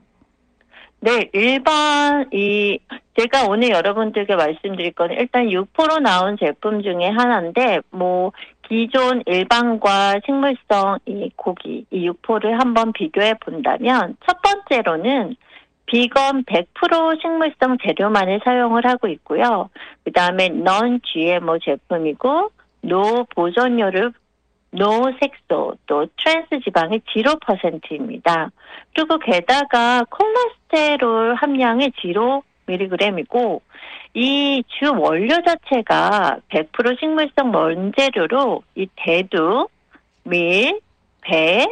네, 1.03 1.31
일반 1.33 2.27
이 2.33 2.79
제가 3.19 3.47
오늘 3.47 3.71
여러분들께 3.71 4.37
말씀드릴 4.37 4.93
건 4.93 5.11
일단 5.13 5.51
육포로 5.51 5.99
나온 5.99 6.37
제품 6.39 6.83
중에 6.83 7.09
하나인데 7.09 7.81
뭐 7.91 8.33
기존 8.71 9.25
일반과 9.27 10.21
식물성 10.25 11.01
이 11.05 11.29
고기 11.35 11.85
이 11.91 12.07
육포를 12.07 12.61
한번 12.61 12.93
비교해 12.93 13.35
본다면 13.41 14.17
첫 14.25 14.41
번째로는 14.43 15.35
비건 15.87 16.45
100% 16.45 17.21
식물성 17.21 17.79
재료만을 17.85 18.41
사용을 18.45 18.87
하고 18.87 19.09
있고요. 19.09 19.71
그 20.05 20.13
다음에 20.13 20.45
non 20.45 21.01
GMO 21.03 21.59
제품이고 21.59 22.53
no 22.83 23.27
보존료를 23.35 24.13
no 24.71 25.11
색소 25.21 25.75
또 25.87 26.07
트랜스 26.17 26.61
지방이 26.63 27.01
0%입니다. 27.01 28.53
그리고 28.95 29.19
게다가 29.19 30.05
콜레스테롤 30.11 31.35
함량이 31.35 31.91
0mg이고 32.79 33.61
이 34.15 34.63
주 34.67 34.93
원료 34.93 35.37
자체가 35.43 36.39
100% 36.49 36.99
식물성 36.99 37.55
원재료로 37.55 38.63
이 38.75 38.89
대두, 38.97 39.69
밀, 40.25 40.81
배, 41.21 41.67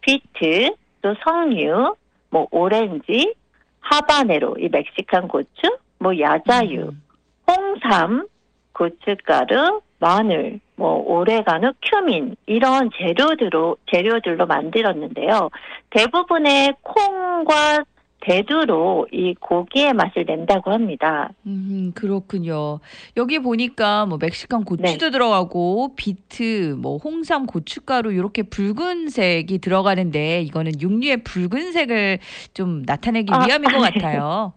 비트, 0.00 0.70
또 1.02 1.14
석류, 1.22 1.94
뭐 2.30 2.48
오렌지, 2.50 3.34
하바네로, 3.80 4.56
이 4.58 4.68
멕시칸 4.68 5.28
고추, 5.28 5.78
뭐 5.98 6.18
야자유, 6.18 6.88
음. 6.88 7.02
홍삼, 7.48 8.26
고춧가루, 8.72 9.80
마늘, 9.98 10.60
뭐 10.74 10.96
오레가노, 10.96 11.72
큐민 11.82 12.36
이런 12.46 12.90
재료들로 12.98 13.76
재료들로 13.90 14.46
만들었는데요. 14.46 15.50
대부분의 15.90 16.74
콩과 16.82 17.84
대두로 18.20 19.06
이 19.12 19.34
고기의 19.38 19.92
맛을 19.92 20.24
낸다고 20.24 20.72
합니다. 20.72 21.30
음, 21.46 21.92
그렇군요. 21.94 22.80
여기 23.16 23.38
보니까 23.38 24.06
뭐 24.06 24.18
멕시칸 24.20 24.64
고추도 24.64 25.06
네. 25.06 25.10
들어가고 25.10 25.94
비트, 25.96 26.76
뭐 26.78 26.96
홍삼, 26.96 27.46
고춧가루 27.46 28.12
이렇게 28.12 28.42
붉은색이 28.42 29.58
들어가는데 29.58 30.42
이거는 30.42 30.80
육류의 30.80 31.22
붉은색을 31.24 32.18
좀 32.54 32.82
나타내기 32.84 33.32
아, 33.32 33.44
위함인 33.46 33.70
것 33.70 33.80
같아요. 33.80 34.52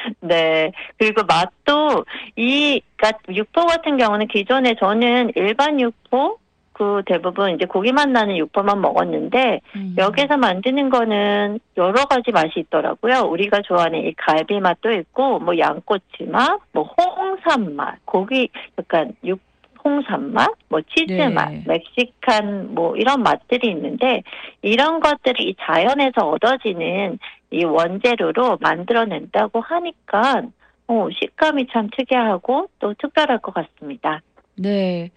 네. 0.20 0.72
그리고 0.98 1.22
맛도 1.24 2.04
이 2.36 2.80
그러니까 2.96 3.20
육포 3.32 3.66
같은 3.66 3.96
경우는 3.96 4.28
기존에 4.28 4.74
저는 4.78 5.32
일반 5.36 5.80
육포 5.80 6.38
그 6.78 7.02
대부분 7.06 7.56
이제 7.56 7.64
고기만 7.64 8.12
나는 8.12 8.36
육포만 8.36 8.80
먹었는데 8.80 9.60
음. 9.74 9.96
여기서 9.98 10.36
만드는 10.36 10.90
거는 10.90 11.58
여러 11.76 12.04
가지 12.04 12.30
맛이 12.30 12.52
있더라고요. 12.60 13.22
우리가 13.28 13.62
좋아하는 13.62 14.06
이 14.06 14.14
갈비 14.14 14.60
맛도 14.60 14.92
있고, 14.92 15.40
뭐 15.40 15.58
양꼬치 15.58 16.26
맛, 16.28 16.60
뭐 16.72 16.84
홍삼 16.84 17.74
맛, 17.74 17.98
고기 18.04 18.48
약간 18.78 19.12
육 19.24 19.40
홍삼 19.82 20.32
맛, 20.32 20.52
뭐 20.68 20.80
치즈 20.82 21.12
네. 21.12 21.28
맛, 21.28 21.50
멕시칸 21.66 22.74
뭐 22.76 22.94
이런 22.96 23.24
맛들이 23.24 23.70
있는데 23.70 24.22
이런 24.62 25.00
것들이 25.00 25.48
이 25.48 25.56
자연에서 25.60 26.28
얻어지는 26.28 27.18
이 27.50 27.64
원재료로 27.64 28.58
만들어낸다고 28.60 29.60
하니까 29.62 30.42
어, 30.86 31.08
식감이 31.12 31.66
참 31.72 31.88
특이하고 31.96 32.68
또 32.78 32.94
특별할 32.94 33.38
것 33.38 33.52
같습니다. 33.52 34.20
네. 34.58 35.10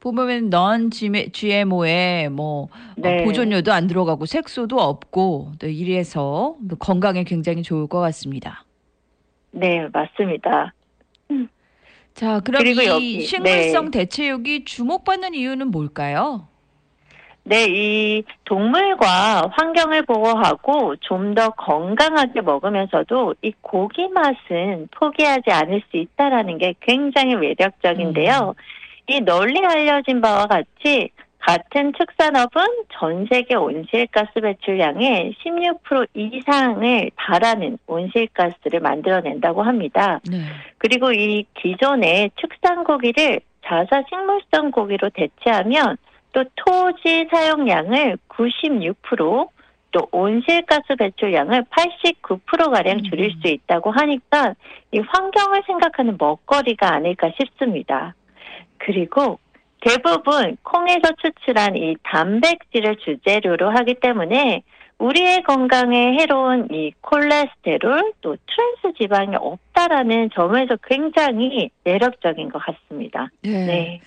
보면 0.00 0.50
넌 0.50 0.90
GMO에 0.90 2.28
뭐 2.28 2.64
어, 2.64 2.68
네. 2.96 3.24
보존료도 3.24 3.72
안 3.72 3.86
들어가고 3.86 4.26
색소도 4.26 4.78
없고 4.78 5.52
또 5.58 5.66
이래서 5.66 6.56
또 6.68 6.76
건강에 6.76 7.24
굉장히 7.24 7.62
좋을 7.62 7.86
것 7.88 8.00
같습니다. 8.00 8.64
네, 9.50 9.88
맞습니다. 9.92 10.72
자, 12.14 12.40
그럼 12.40 12.62
그리고 12.62 12.80
이 12.80 12.86
여기, 12.86 13.20
식물성 13.20 13.90
대체육이 13.90 14.64
주목받는 14.64 15.34
이유는 15.34 15.70
뭘까요? 15.70 16.48
네, 17.48 17.66
이 17.68 18.24
동물과 18.44 19.50
환경을 19.52 20.02
보호하고 20.06 20.96
좀 20.96 21.34
더 21.34 21.50
건강하게 21.50 22.40
먹으면서도 22.40 23.34
이 23.42 23.52
고기 23.60 24.08
맛은 24.08 24.88
포기하지 24.90 25.50
않을 25.50 25.82
수 25.90 25.98
있다라는 25.98 26.58
게 26.58 26.74
굉장히 26.80 27.36
매력적인데요. 27.36 28.54
이 29.08 29.20
널리 29.20 29.64
알려진 29.64 30.20
바와 30.20 30.46
같이 30.46 31.10
같은 31.38 31.92
축산업은 31.92 32.64
전 32.92 33.26
세계 33.30 33.54
온실가스 33.54 34.40
배출량의 34.40 35.36
16% 35.44 36.08
이상을 36.14 37.10
달하는 37.14 37.78
온실가스를 37.86 38.80
만들어낸다고 38.80 39.62
합니다. 39.62 40.18
네. 40.28 40.38
그리고 40.78 41.12
이 41.12 41.44
기존의 41.54 42.32
축산 42.34 42.82
고기를 42.82 43.40
자사 43.64 44.02
식물성 44.08 44.72
고기로 44.72 45.10
대체하면 45.10 45.96
또 46.32 46.44
토지 46.56 47.28
사용량을 47.30 48.18
96%, 48.28 49.48
또 49.92 50.08
온실가스 50.10 50.96
배출량을 50.98 51.64
89%가량 51.70 53.04
줄일 53.04 53.30
음. 53.30 53.40
수 53.40 53.48
있다고 53.48 53.92
하니까 53.92 54.54
이 54.90 54.98
환경을 54.98 55.62
생각하는 55.64 56.16
먹거리가 56.18 56.92
아닐까 56.92 57.30
싶습니다. 57.38 58.14
그리고 58.78 59.38
대부분 59.80 60.56
콩에서 60.62 61.12
추출한 61.20 61.76
이 61.76 61.96
단백질을 62.02 62.96
주재료로 62.96 63.70
하기 63.70 63.94
때문에 64.00 64.62
우리의 64.98 65.42
건강에 65.42 66.14
해로운 66.14 66.68
이 66.72 66.92
콜레스테롤 67.02 68.12
또 68.22 68.36
트랜스 68.46 68.98
지방이 68.98 69.36
없다라는 69.36 70.30
점에서 70.34 70.76
굉장히 70.88 71.70
매력적인 71.84 72.48
것 72.48 72.58
같습니다. 72.60 73.28
네. 73.42 73.66
네. 73.66 74.00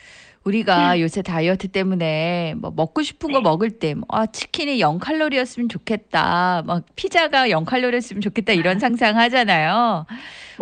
우리가 0.43 0.99
요새 1.01 1.21
다이어트 1.21 1.67
때문에 1.67 2.55
뭐 2.57 2.71
먹고 2.75 3.03
싶은 3.03 3.31
거 3.31 3.39
네. 3.39 3.43
먹을 3.43 3.71
때, 3.71 3.93
뭐, 3.93 4.05
아, 4.09 4.25
치킨이 4.25 4.79
0칼로리였으면 4.79 5.69
좋겠다. 5.69 6.63
막 6.65 6.83
피자가 6.95 7.49
0칼로리였으면 7.49 8.21
좋겠다. 8.21 8.53
이런 8.53 8.79
상상 8.79 9.17
하잖아요. 9.17 10.05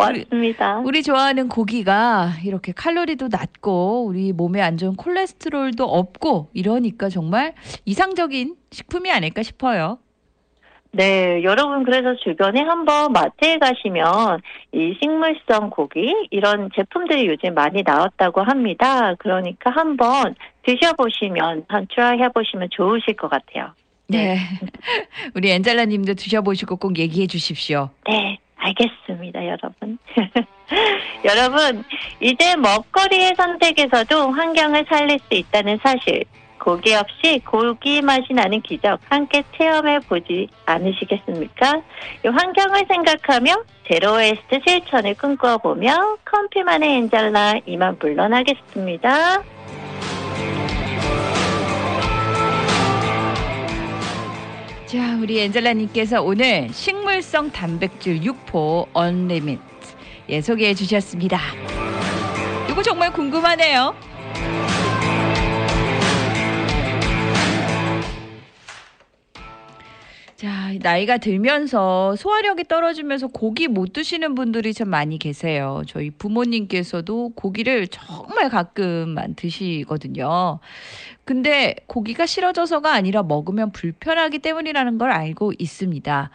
우리- 0.10 0.26
맞습니다. 0.26 0.80
우리 0.80 1.04
좋아하는 1.04 1.48
고기가 1.48 2.34
이렇게 2.44 2.72
칼로리도 2.72 3.30
낮고 3.30 4.06
우리 4.06 4.34
몸에 4.34 4.62
안 4.62 4.78
좋은 4.78 4.96
콜레스테롤도 4.96 5.84
없고 5.86 6.50
이러니까 6.54 7.10
정말 7.10 7.54
이상적인 7.86 8.56
식품이 8.72 9.12
아닐까 9.12 9.42
싶어요. 9.44 10.00
네, 10.98 11.44
여러분 11.44 11.84
그래서 11.84 12.16
주변에 12.16 12.60
한번 12.62 13.14
마트에 13.14 13.60
가시면 13.60 14.42
이 14.74 14.98
식물성 15.00 15.70
고기 15.70 16.12
이런 16.32 16.72
제품들이 16.76 17.28
요즘 17.28 17.54
많이 17.54 17.84
나왔다고 17.86 18.42
합니다. 18.42 19.14
그러니까 19.20 19.70
한번 19.70 20.34
드셔보시면 20.64 21.66
한 21.68 21.88
try 21.94 22.20
해 22.20 22.30
보시면 22.30 22.70
좋으실 22.72 23.16
것 23.16 23.30
같아요. 23.30 23.74
네. 24.08 24.40
우리 25.36 25.52
엔젤라 25.52 25.86
님도 25.86 26.16
드셔보시고 26.16 26.78
꼭 26.78 26.98
얘기해 26.98 27.28
주십시오. 27.28 27.92
네, 28.08 28.40
알겠습니다, 28.56 29.46
여러분. 29.46 30.00
여러분, 31.26 31.84
이제 32.20 32.56
먹거리의 32.56 33.36
선택에서도 33.38 34.32
환경을 34.32 34.84
살릴 34.90 35.20
수 35.20 35.36
있다는 35.36 35.78
사실, 35.84 36.24
고기 36.68 36.94
없이 36.94 37.40
고기 37.46 38.02
맛이 38.02 38.34
나는 38.34 38.62
기적 38.62 39.00
함께 39.08 39.42
체험해 39.58 40.00
보지 40.00 40.50
않으시겠습니까? 40.66 41.82
이 42.26 42.28
환경을 42.28 42.84
생각하며 42.90 43.64
제로웨이스트 43.88 44.60
실천을 44.68 45.14
꿈꿔보며 45.14 46.18
커피만의 46.26 46.98
엔젤라 46.98 47.54
이만 47.68 47.96
물러나겠습니다. 48.02 49.44
자, 54.88 55.18
우리 55.22 55.40
엔젤라 55.40 55.72
님께서 55.72 56.22
오늘 56.22 56.68
식물성 56.74 57.50
단백질 57.50 58.22
육포 58.22 58.90
언리밋 58.92 59.58
예, 60.28 60.42
소개해 60.42 60.74
주셨습니다. 60.74 61.40
이거 62.70 62.84
정말 62.84 63.14
궁금하네요. 63.14 63.96
자, 70.38 70.72
나이가 70.84 71.18
들면서 71.18 72.16
소화력이 72.16 72.66
떨어지면서 72.66 73.26
고기 73.26 73.68
못 73.68 73.92
드시는 73.92 74.36
분들이 74.36 74.72
참 74.72 74.88
많이 74.88 75.18
계세요. 75.18 75.82
저희 75.88 76.12
부모님께서도 76.12 77.30
고기를 77.30 77.88
정말 77.88 78.48
가끔만 78.50 79.34
드시거든요. 79.34 80.60
근데 81.26 81.76
고기가 81.88 82.28
싫어져서가 82.28 82.94
아니라 82.94 83.24
먹으면 83.24 83.72
불편하기 83.72 84.38
때문이라는 84.38 85.00
걸 85.00 85.10
알고 85.10 85.54
있습니다. 85.58 86.30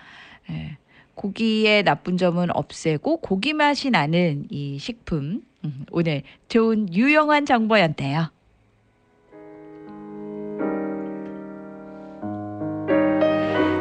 예, 0.50 0.76
고기의 1.14 1.84
나쁜 1.84 2.16
점은 2.16 2.48
없애고 2.50 3.18
고기 3.18 3.52
맛이 3.52 3.90
나는 3.90 4.46
이 4.50 4.80
식품. 4.80 5.44
음, 5.64 5.86
오늘 5.92 6.22
좋은 6.48 6.92
유용한 6.92 7.46
정보였네요. 7.46 8.32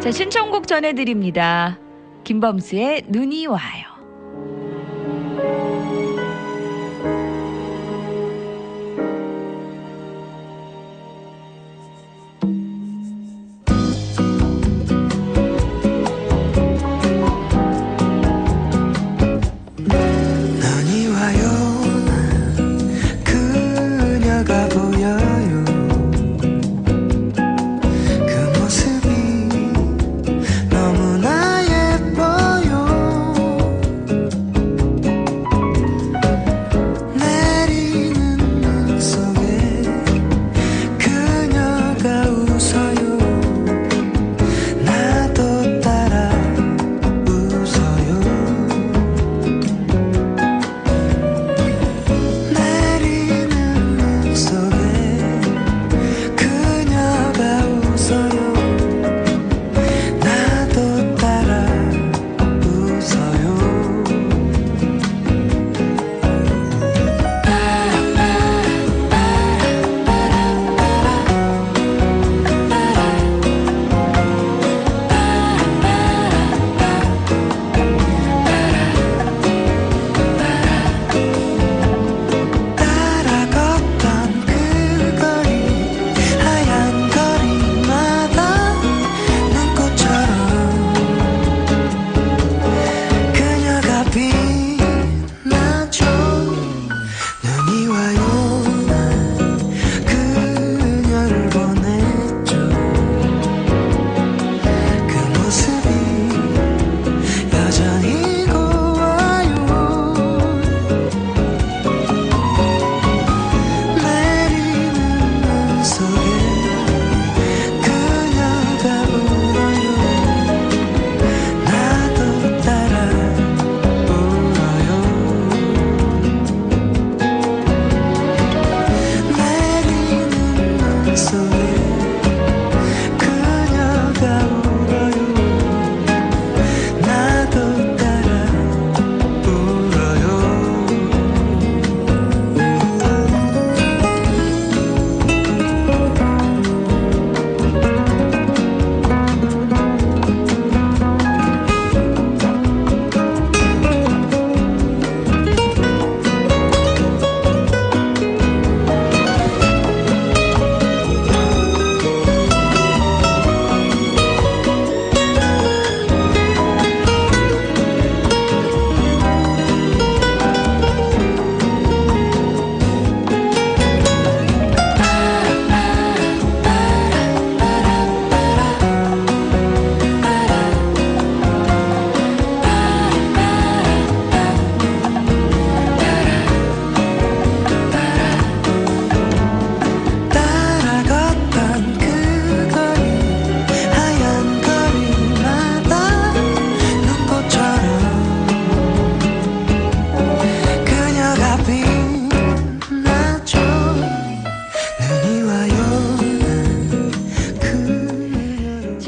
자, 0.02 0.12
신청곡 0.12 0.66
전해드립니다. 0.66 1.78
김범수의 2.24 3.04
눈이 3.08 3.46
와요. 3.46 3.91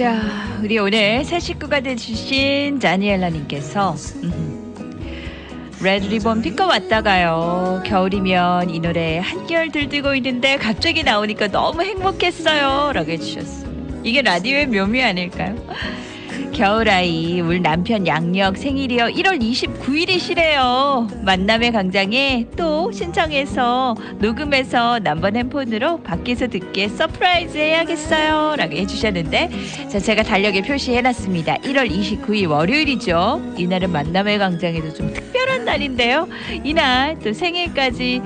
자, 0.03 0.19
우리 0.61 0.77
오늘 0.79 1.23
새 1.23 1.39
식구가 1.39 1.79
되주신 1.79 2.79
다니엘라님께서 2.79 3.95
레드 5.81 6.07
리본 6.07 6.41
픽업 6.41 6.69
왔다가요. 6.69 7.83
겨울이면 7.85 8.69
이 8.69 8.81
노래 8.81 9.19
한결 9.19 9.71
들뜨고 9.71 10.13
있는데 10.15 10.57
갑자기 10.57 11.03
나오니까 11.03 11.47
너무 11.47 11.83
행복했어요. 11.83 12.91
라고 12.91 13.11
해주셨어요. 13.11 14.01
이게 14.03 14.21
라디오의 14.21 14.67
묘미 14.67 15.01
아닐까요? 15.01 15.55
겨울아이 16.53 17.41
우리 17.41 17.59
남편 17.59 18.05
양력 18.05 18.57
생일이요. 18.57 19.05
1월 19.05 19.41
29일이시래요. 19.41 21.23
만남의 21.23 21.71
광장에 21.71 22.45
또 22.55 22.91
신청해서 22.91 23.95
녹음해서 24.19 24.99
남번 24.99 25.35
핸폰으로 25.35 26.01
밖에서 26.01 26.47
듣게 26.47 26.87
surprise 26.89 27.57
해야겠어요. 27.57 28.55
라고 28.55 28.75
해주셨는데 28.75 29.49
자 29.89 29.99
제가 29.99 30.21
달력에 30.21 30.61
표시해놨습니다. 30.61 31.57
1월 31.57 31.89
29일 31.89 32.49
월요일이죠. 32.49 33.55
이날은 33.57 33.91
만남의 33.91 34.37
광장에도 34.37 34.93
좀 34.93 35.11
특별한 35.11 35.65
날인데요. 35.65 36.27
이날 36.63 37.17
또 37.19 37.33
생일까지 37.33 38.21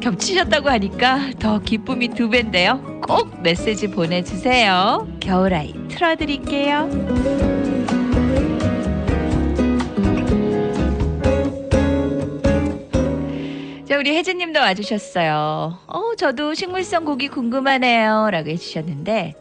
겹치셨다고 0.00 0.68
하니까 0.68 1.30
더 1.38 1.58
기쁨이 1.58 2.08
두 2.08 2.28
배인데요. 2.28 2.89
꼭 3.06 3.42
메시지 3.42 3.88
보내주세요. 3.88 5.06
겨울아이 5.20 5.72
틀어드릴게요. 5.88 6.88
자, 13.86 13.98
우리 13.98 14.16
혜진님도 14.16 14.60
와주셨어요. 14.60 15.78
어, 15.86 16.14
저도 16.16 16.54
식물성 16.54 17.04
고기 17.04 17.28
궁금하네요. 17.28 18.28
라고 18.30 18.48
해주셨는데, 18.50 19.34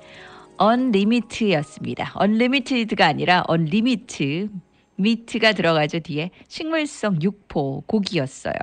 언리미트였습니다. 0.57 2.13
언리미트가 2.15 3.05
아니라 3.05 3.43
언리미트. 3.47 4.49
미트가 4.95 5.53
들어가죠, 5.53 5.99
뒤에. 5.99 6.31
식물성 6.47 7.21
육포 7.21 7.83
고기였어요. 7.87 8.53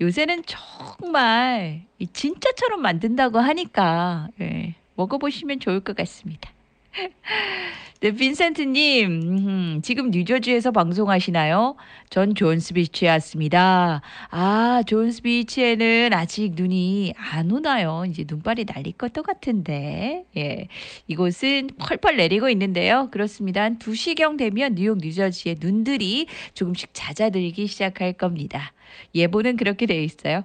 요새는 0.00 0.42
정말 0.46 1.82
진짜처럼 2.12 2.82
만든다고 2.82 3.38
하니까 3.38 4.28
예, 4.40 4.74
먹어보시면 4.94 5.60
좋을 5.60 5.80
것 5.80 5.96
같습니다. 5.96 6.50
네, 8.00 8.10
빈센트님, 8.10 9.10
음, 9.10 9.80
지금 9.82 10.10
뉴저지에서 10.10 10.70
방송하시나요? 10.70 11.76
전 12.10 12.34
존스비치에 12.34 13.08
왔습니다. 13.08 14.02
아, 14.28 14.82
존스비치에는 14.86 16.12
아직 16.12 16.52
눈이 16.54 17.14
안 17.16 17.50
오나요? 17.50 18.04
이제 18.06 18.26
눈발이 18.28 18.66
날릴 18.66 18.92
것도 18.92 19.22
같은데. 19.22 20.26
예. 20.36 20.68
이곳은 21.06 21.70
펄펄 21.78 22.18
내리고 22.18 22.50
있는데요. 22.50 23.08
그렇습니다. 23.10 23.62
한 23.62 23.78
2시경 23.78 24.36
되면 24.36 24.74
뉴욕, 24.74 24.98
뉴저지의 24.98 25.56
눈들이 25.58 26.26
조금씩 26.52 26.90
잦아들기 26.92 27.66
시작할 27.66 28.12
겁니다. 28.12 28.74
예보는 29.14 29.56
그렇게 29.56 29.86
되어 29.86 30.02
있어요. 30.02 30.44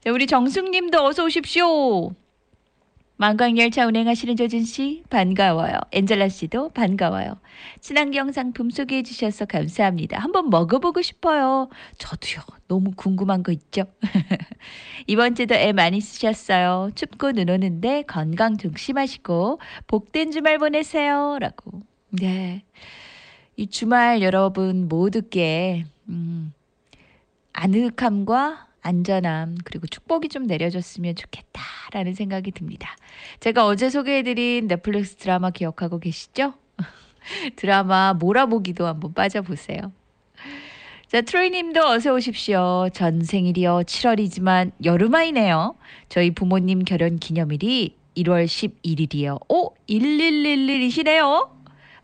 자, 0.00 0.10
우리 0.10 0.26
정숙님도 0.26 1.04
어서 1.04 1.24
오십시오. 1.24 2.14
만광열차 3.22 3.86
운행하시는 3.86 4.34
조진 4.34 4.64
씨 4.64 5.04
반가워요. 5.08 5.74
엔젤라 5.92 6.28
씨도 6.28 6.70
반가워요. 6.70 7.38
친환경 7.78 8.32
상품 8.32 8.68
소개해 8.68 9.04
주셔서 9.04 9.44
감사합니다. 9.44 10.18
한번 10.18 10.50
먹어보고 10.50 11.02
싶어요. 11.02 11.68
저도요. 11.98 12.42
너무 12.66 12.90
궁금한 12.96 13.44
거 13.44 13.52
있죠? 13.52 13.84
이번 15.06 15.36
주도 15.36 15.54
애 15.54 15.72
많이 15.72 16.00
쓰셨어요. 16.00 16.90
춥고 16.96 17.30
눈 17.30 17.48
오는데 17.48 18.02
건강 18.08 18.56
조심하시고 18.56 19.60
복된 19.86 20.32
주말 20.32 20.58
보내세요. 20.58 21.38
라고. 21.38 21.80
네. 22.10 22.64
이 23.54 23.68
주말 23.68 24.20
여러분 24.22 24.88
모두께 24.88 25.84
음, 26.08 26.52
아늑함과 27.52 28.66
안전함 28.82 29.58
그리고 29.64 29.86
축복이 29.86 30.28
좀 30.28 30.44
내려졌으면 30.44 31.14
좋겠다라는 31.14 32.14
생각이 32.14 32.50
듭니다. 32.50 32.96
제가 33.40 33.66
어제 33.66 33.88
소개해드린 33.88 34.68
넷플릭스 34.68 35.16
드라마 35.16 35.50
기억하고 35.50 35.98
계시죠? 35.98 36.54
드라마 37.56 38.12
몰아보기도 38.14 38.86
한번 38.86 39.14
빠져보세요. 39.14 39.92
자, 41.06 41.20
트로이님도 41.20 41.86
어서 41.86 42.14
오십시오. 42.14 42.88
전 42.94 43.22
생일이요. 43.22 43.82
7월이지만 43.84 44.72
여름아이네요. 44.82 45.76
저희 46.08 46.30
부모님 46.30 46.84
결혼 46.84 47.18
기념일이 47.18 47.94
1월 48.16 48.46
11일이요. 48.46 49.38
오, 49.50 49.74
1111이시네요. 49.88 51.50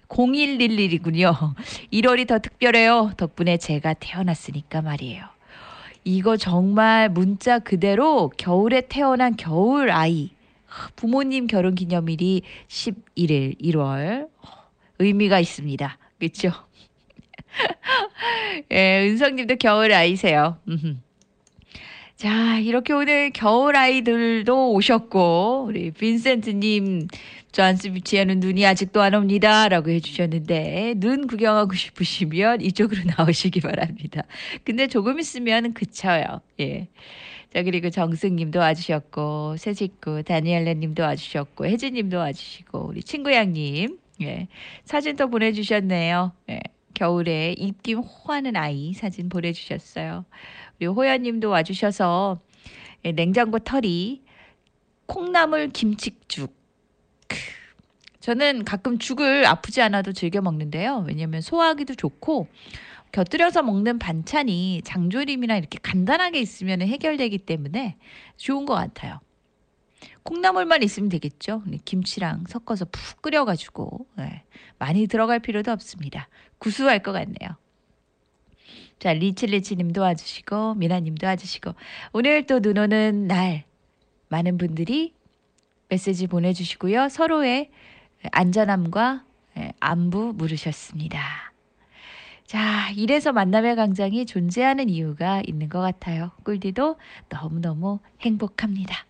0111이군요. 0.08 1.54
1월이 1.92 2.26
더 2.28 2.38
특별해요. 2.38 3.12
덕분에 3.16 3.56
제가 3.56 3.94
태어났으니까 3.94 4.82
말이에요. 4.82 5.37
이거 6.04 6.36
정말 6.36 7.08
문자 7.08 7.58
그대로 7.58 8.30
겨울에 8.36 8.82
태어난 8.82 9.36
겨울 9.36 9.90
아이. 9.90 10.30
부모님 10.96 11.46
결혼 11.46 11.74
기념일이 11.74 12.42
11일 12.68 13.60
1월. 13.60 14.28
의미가 14.98 15.40
있습니다. 15.40 15.98
그렇죠? 16.18 16.52
예, 18.70 19.08
은성님도 19.08 19.56
겨울 19.56 19.92
아이세요. 19.92 20.58
자, 22.16 22.58
이렇게 22.58 22.92
오늘 22.92 23.30
겨울 23.30 23.76
아이들도 23.76 24.72
오셨고, 24.72 25.66
우리 25.68 25.92
빈센트님, 25.92 27.06
존스비치에는 27.58 28.38
눈이 28.38 28.64
아직도 28.64 29.02
안 29.02 29.14
옵니다. 29.14 29.68
라고 29.68 29.90
해주셨는데, 29.90 30.94
눈 30.98 31.26
구경하고 31.26 31.74
싶으시면 31.74 32.60
이쪽으로 32.60 33.02
나오시기 33.18 33.60
바랍니다. 33.60 34.22
근데 34.62 34.86
조금 34.86 35.18
있으면 35.18 35.74
그쳐요. 35.74 36.40
예. 36.60 36.86
자, 37.52 37.64
그리고 37.64 37.90
정승님도 37.90 38.60
와주셨고, 38.60 39.56
새직구, 39.56 40.22
다니엘레님도 40.22 41.02
와주셨고, 41.02 41.66
혜진님도 41.66 42.18
와주시고, 42.18 42.86
우리 42.86 43.02
친구양님, 43.02 43.98
예. 44.22 44.46
사진도 44.84 45.28
보내주셨네요. 45.28 46.30
예. 46.50 46.60
겨울에 46.94 47.56
입김 47.58 47.98
호하는 47.98 48.54
아이 48.54 48.92
사진 48.92 49.28
보내주셨어요. 49.28 50.24
우리 50.78 50.86
호연님도 50.86 51.50
와주셔서 51.50 52.40
예, 53.04 53.12
냉장고 53.12 53.58
털이 53.58 54.22
콩나물 55.06 55.70
김치죽. 55.70 56.57
저는 58.20 58.64
가끔 58.64 58.98
죽을 58.98 59.46
아프지 59.46 59.80
않아도 59.80 60.12
즐겨 60.12 60.40
먹는데요. 60.40 61.04
왜냐하면 61.06 61.40
소화하기도 61.40 61.94
좋고 61.94 62.48
곁들여서 63.12 63.62
먹는 63.62 63.98
반찬이 63.98 64.82
장조림이나 64.84 65.56
이렇게 65.56 65.78
간단하게 65.80 66.40
있으면 66.40 66.82
해결되기 66.82 67.38
때문에 67.38 67.96
좋은 68.36 68.66
것 68.66 68.74
같아요. 68.74 69.20
콩나물만 70.24 70.82
있으면 70.82 71.08
되겠죠. 71.08 71.62
김치랑 71.84 72.44
섞어서 72.48 72.84
푹 72.84 73.22
끓여가지고 73.22 74.06
네. 74.16 74.42
많이 74.78 75.06
들어갈 75.06 75.38
필요도 75.40 75.72
없습니다. 75.72 76.28
구수할 76.58 77.02
것 77.02 77.12
같네요. 77.12 77.56
자, 78.98 79.12
리치리치님 79.12 79.92
도 79.92 80.02
와주시고 80.02 80.74
미나님 80.74 81.14
도 81.14 81.26
와주시고 81.26 81.74
오늘 82.12 82.46
또 82.46 82.60
눈 82.60 82.76
오는 82.76 83.26
날 83.26 83.64
많은 84.28 84.58
분들이 84.58 85.14
메시지 85.88 86.26
보내주시고요. 86.26 87.08
서로의 87.08 87.70
안전함과 88.32 89.24
안부 89.80 90.34
물으셨습니다. 90.36 91.48
자, 92.44 92.90
이래서 92.96 93.32
만남의 93.32 93.76
광장이 93.76 94.26
존재하는 94.26 94.88
이유가 94.88 95.42
있는 95.46 95.68
것 95.68 95.80
같아요. 95.80 96.30
꿀디도 96.44 96.96
너무너무 97.28 97.98
행복합니다. 98.20 99.04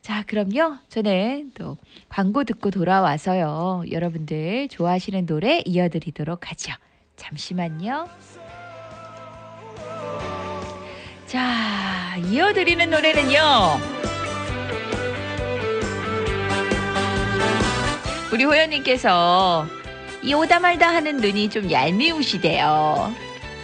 자, 0.00 0.22
그럼요. 0.22 0.76
저는 0.88 1.50
또 1.54 1.76
광고 2.08 2.44
듣고 2.44 2.70
돌아와서요. 2.70 3.84
여러분들 3.90 4.68
좋아하시는 4.68 5.26
노래 5.26 5.62
이어드리도록 5.64 6.50
하죠. 6.50 6.72
잠시만요. 7.16 8.08
자, 11.26 12.16
이어드리는 12.18 12.88
노래는요. 12.88 13.95
우리 18.32 18.44
호연님께서 18.44 19.66
이 20.22 20.34
오다 20.34 20.58
말다 20.60 20.88
하는 20.88 21.18
눈이 21.18 21.48
좀 21.50 21.70
얄미우시대요. 21.70 23.14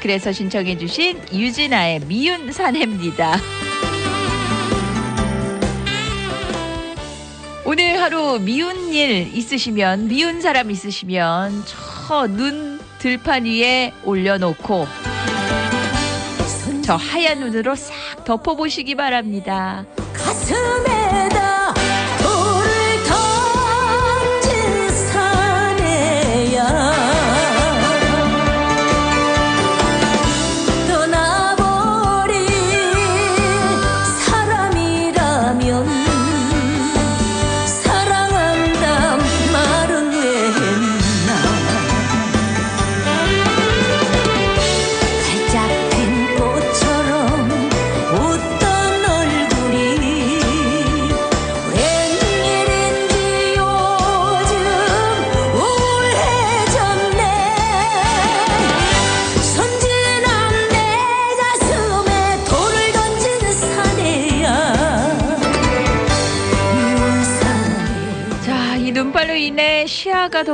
그래서 0.00 0.32
신청해주신 0.32 1.20
유진아의 1.32 2.00
미운 2.06 2.52
사내입니다. 2.52 3.36
오늘 7.64 8.00
하루 8.00 8.38
미운 8.40 8.92
일 8.92 9.30
있으시면 9.34 10.08
미운 10.08 10.40
사람 10.40 10.70
있으시면 10.70 11.64
저 11.66 12.26
눈 12.26 12.80
들판 12.98 13.44
위에 13.46 13.92
올려놓고 14.04 14.86
저 16.84 16.94
하얀 16.96 17.40
눈으로 17.40 17.74
싹 17.74 18.24
덮어보시기 18.24 18.94
바랍니다. 18.96 19.84
가슴에다 20.12 21.61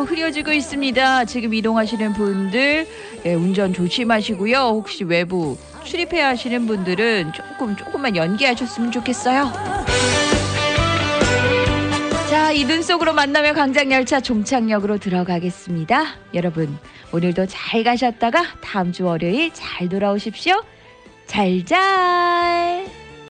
흐려지고 0.08 0.52
있습니다. 0.52 1.26
지금 1.26 1.54
이동하시는 1.54 2.12
분들 2.14 2.86
예, 3.26 3.34
운전 3.34 3.72
조심하시고요. 3.72 4.58
혹시 4.58 5.04
외부 5.04 5.56
출입해야 5.84 6.28
하시는 6.28 6.66
분들은 6.66 7.32
조금 7.34 7.76
조금만 7.76 8.16
연기하셨으면 8.16 8.90
좋겠어요. 8.90 9.52
자, 12.30 12.52
이눈 12.52 12.82
속으로 12.82 13.12
만나면 13.12 13.54
광장 13.54 13.90
열차 13.92 14.20
종착역으로 14.20 14.98
들어가겠습니다. 14.98 16.04
여러분, 16.34 16.76
오늘도 17.12 17.46
잘 17.46 17.84
가셨다가 17.84 18.44
다음 18.60 18.92
주 18.92 19.04
월요일 19.04 19.50
잘 19.52 19.88
돌아오십시오. 19.88 20.62
잘잘. 21.26 22.97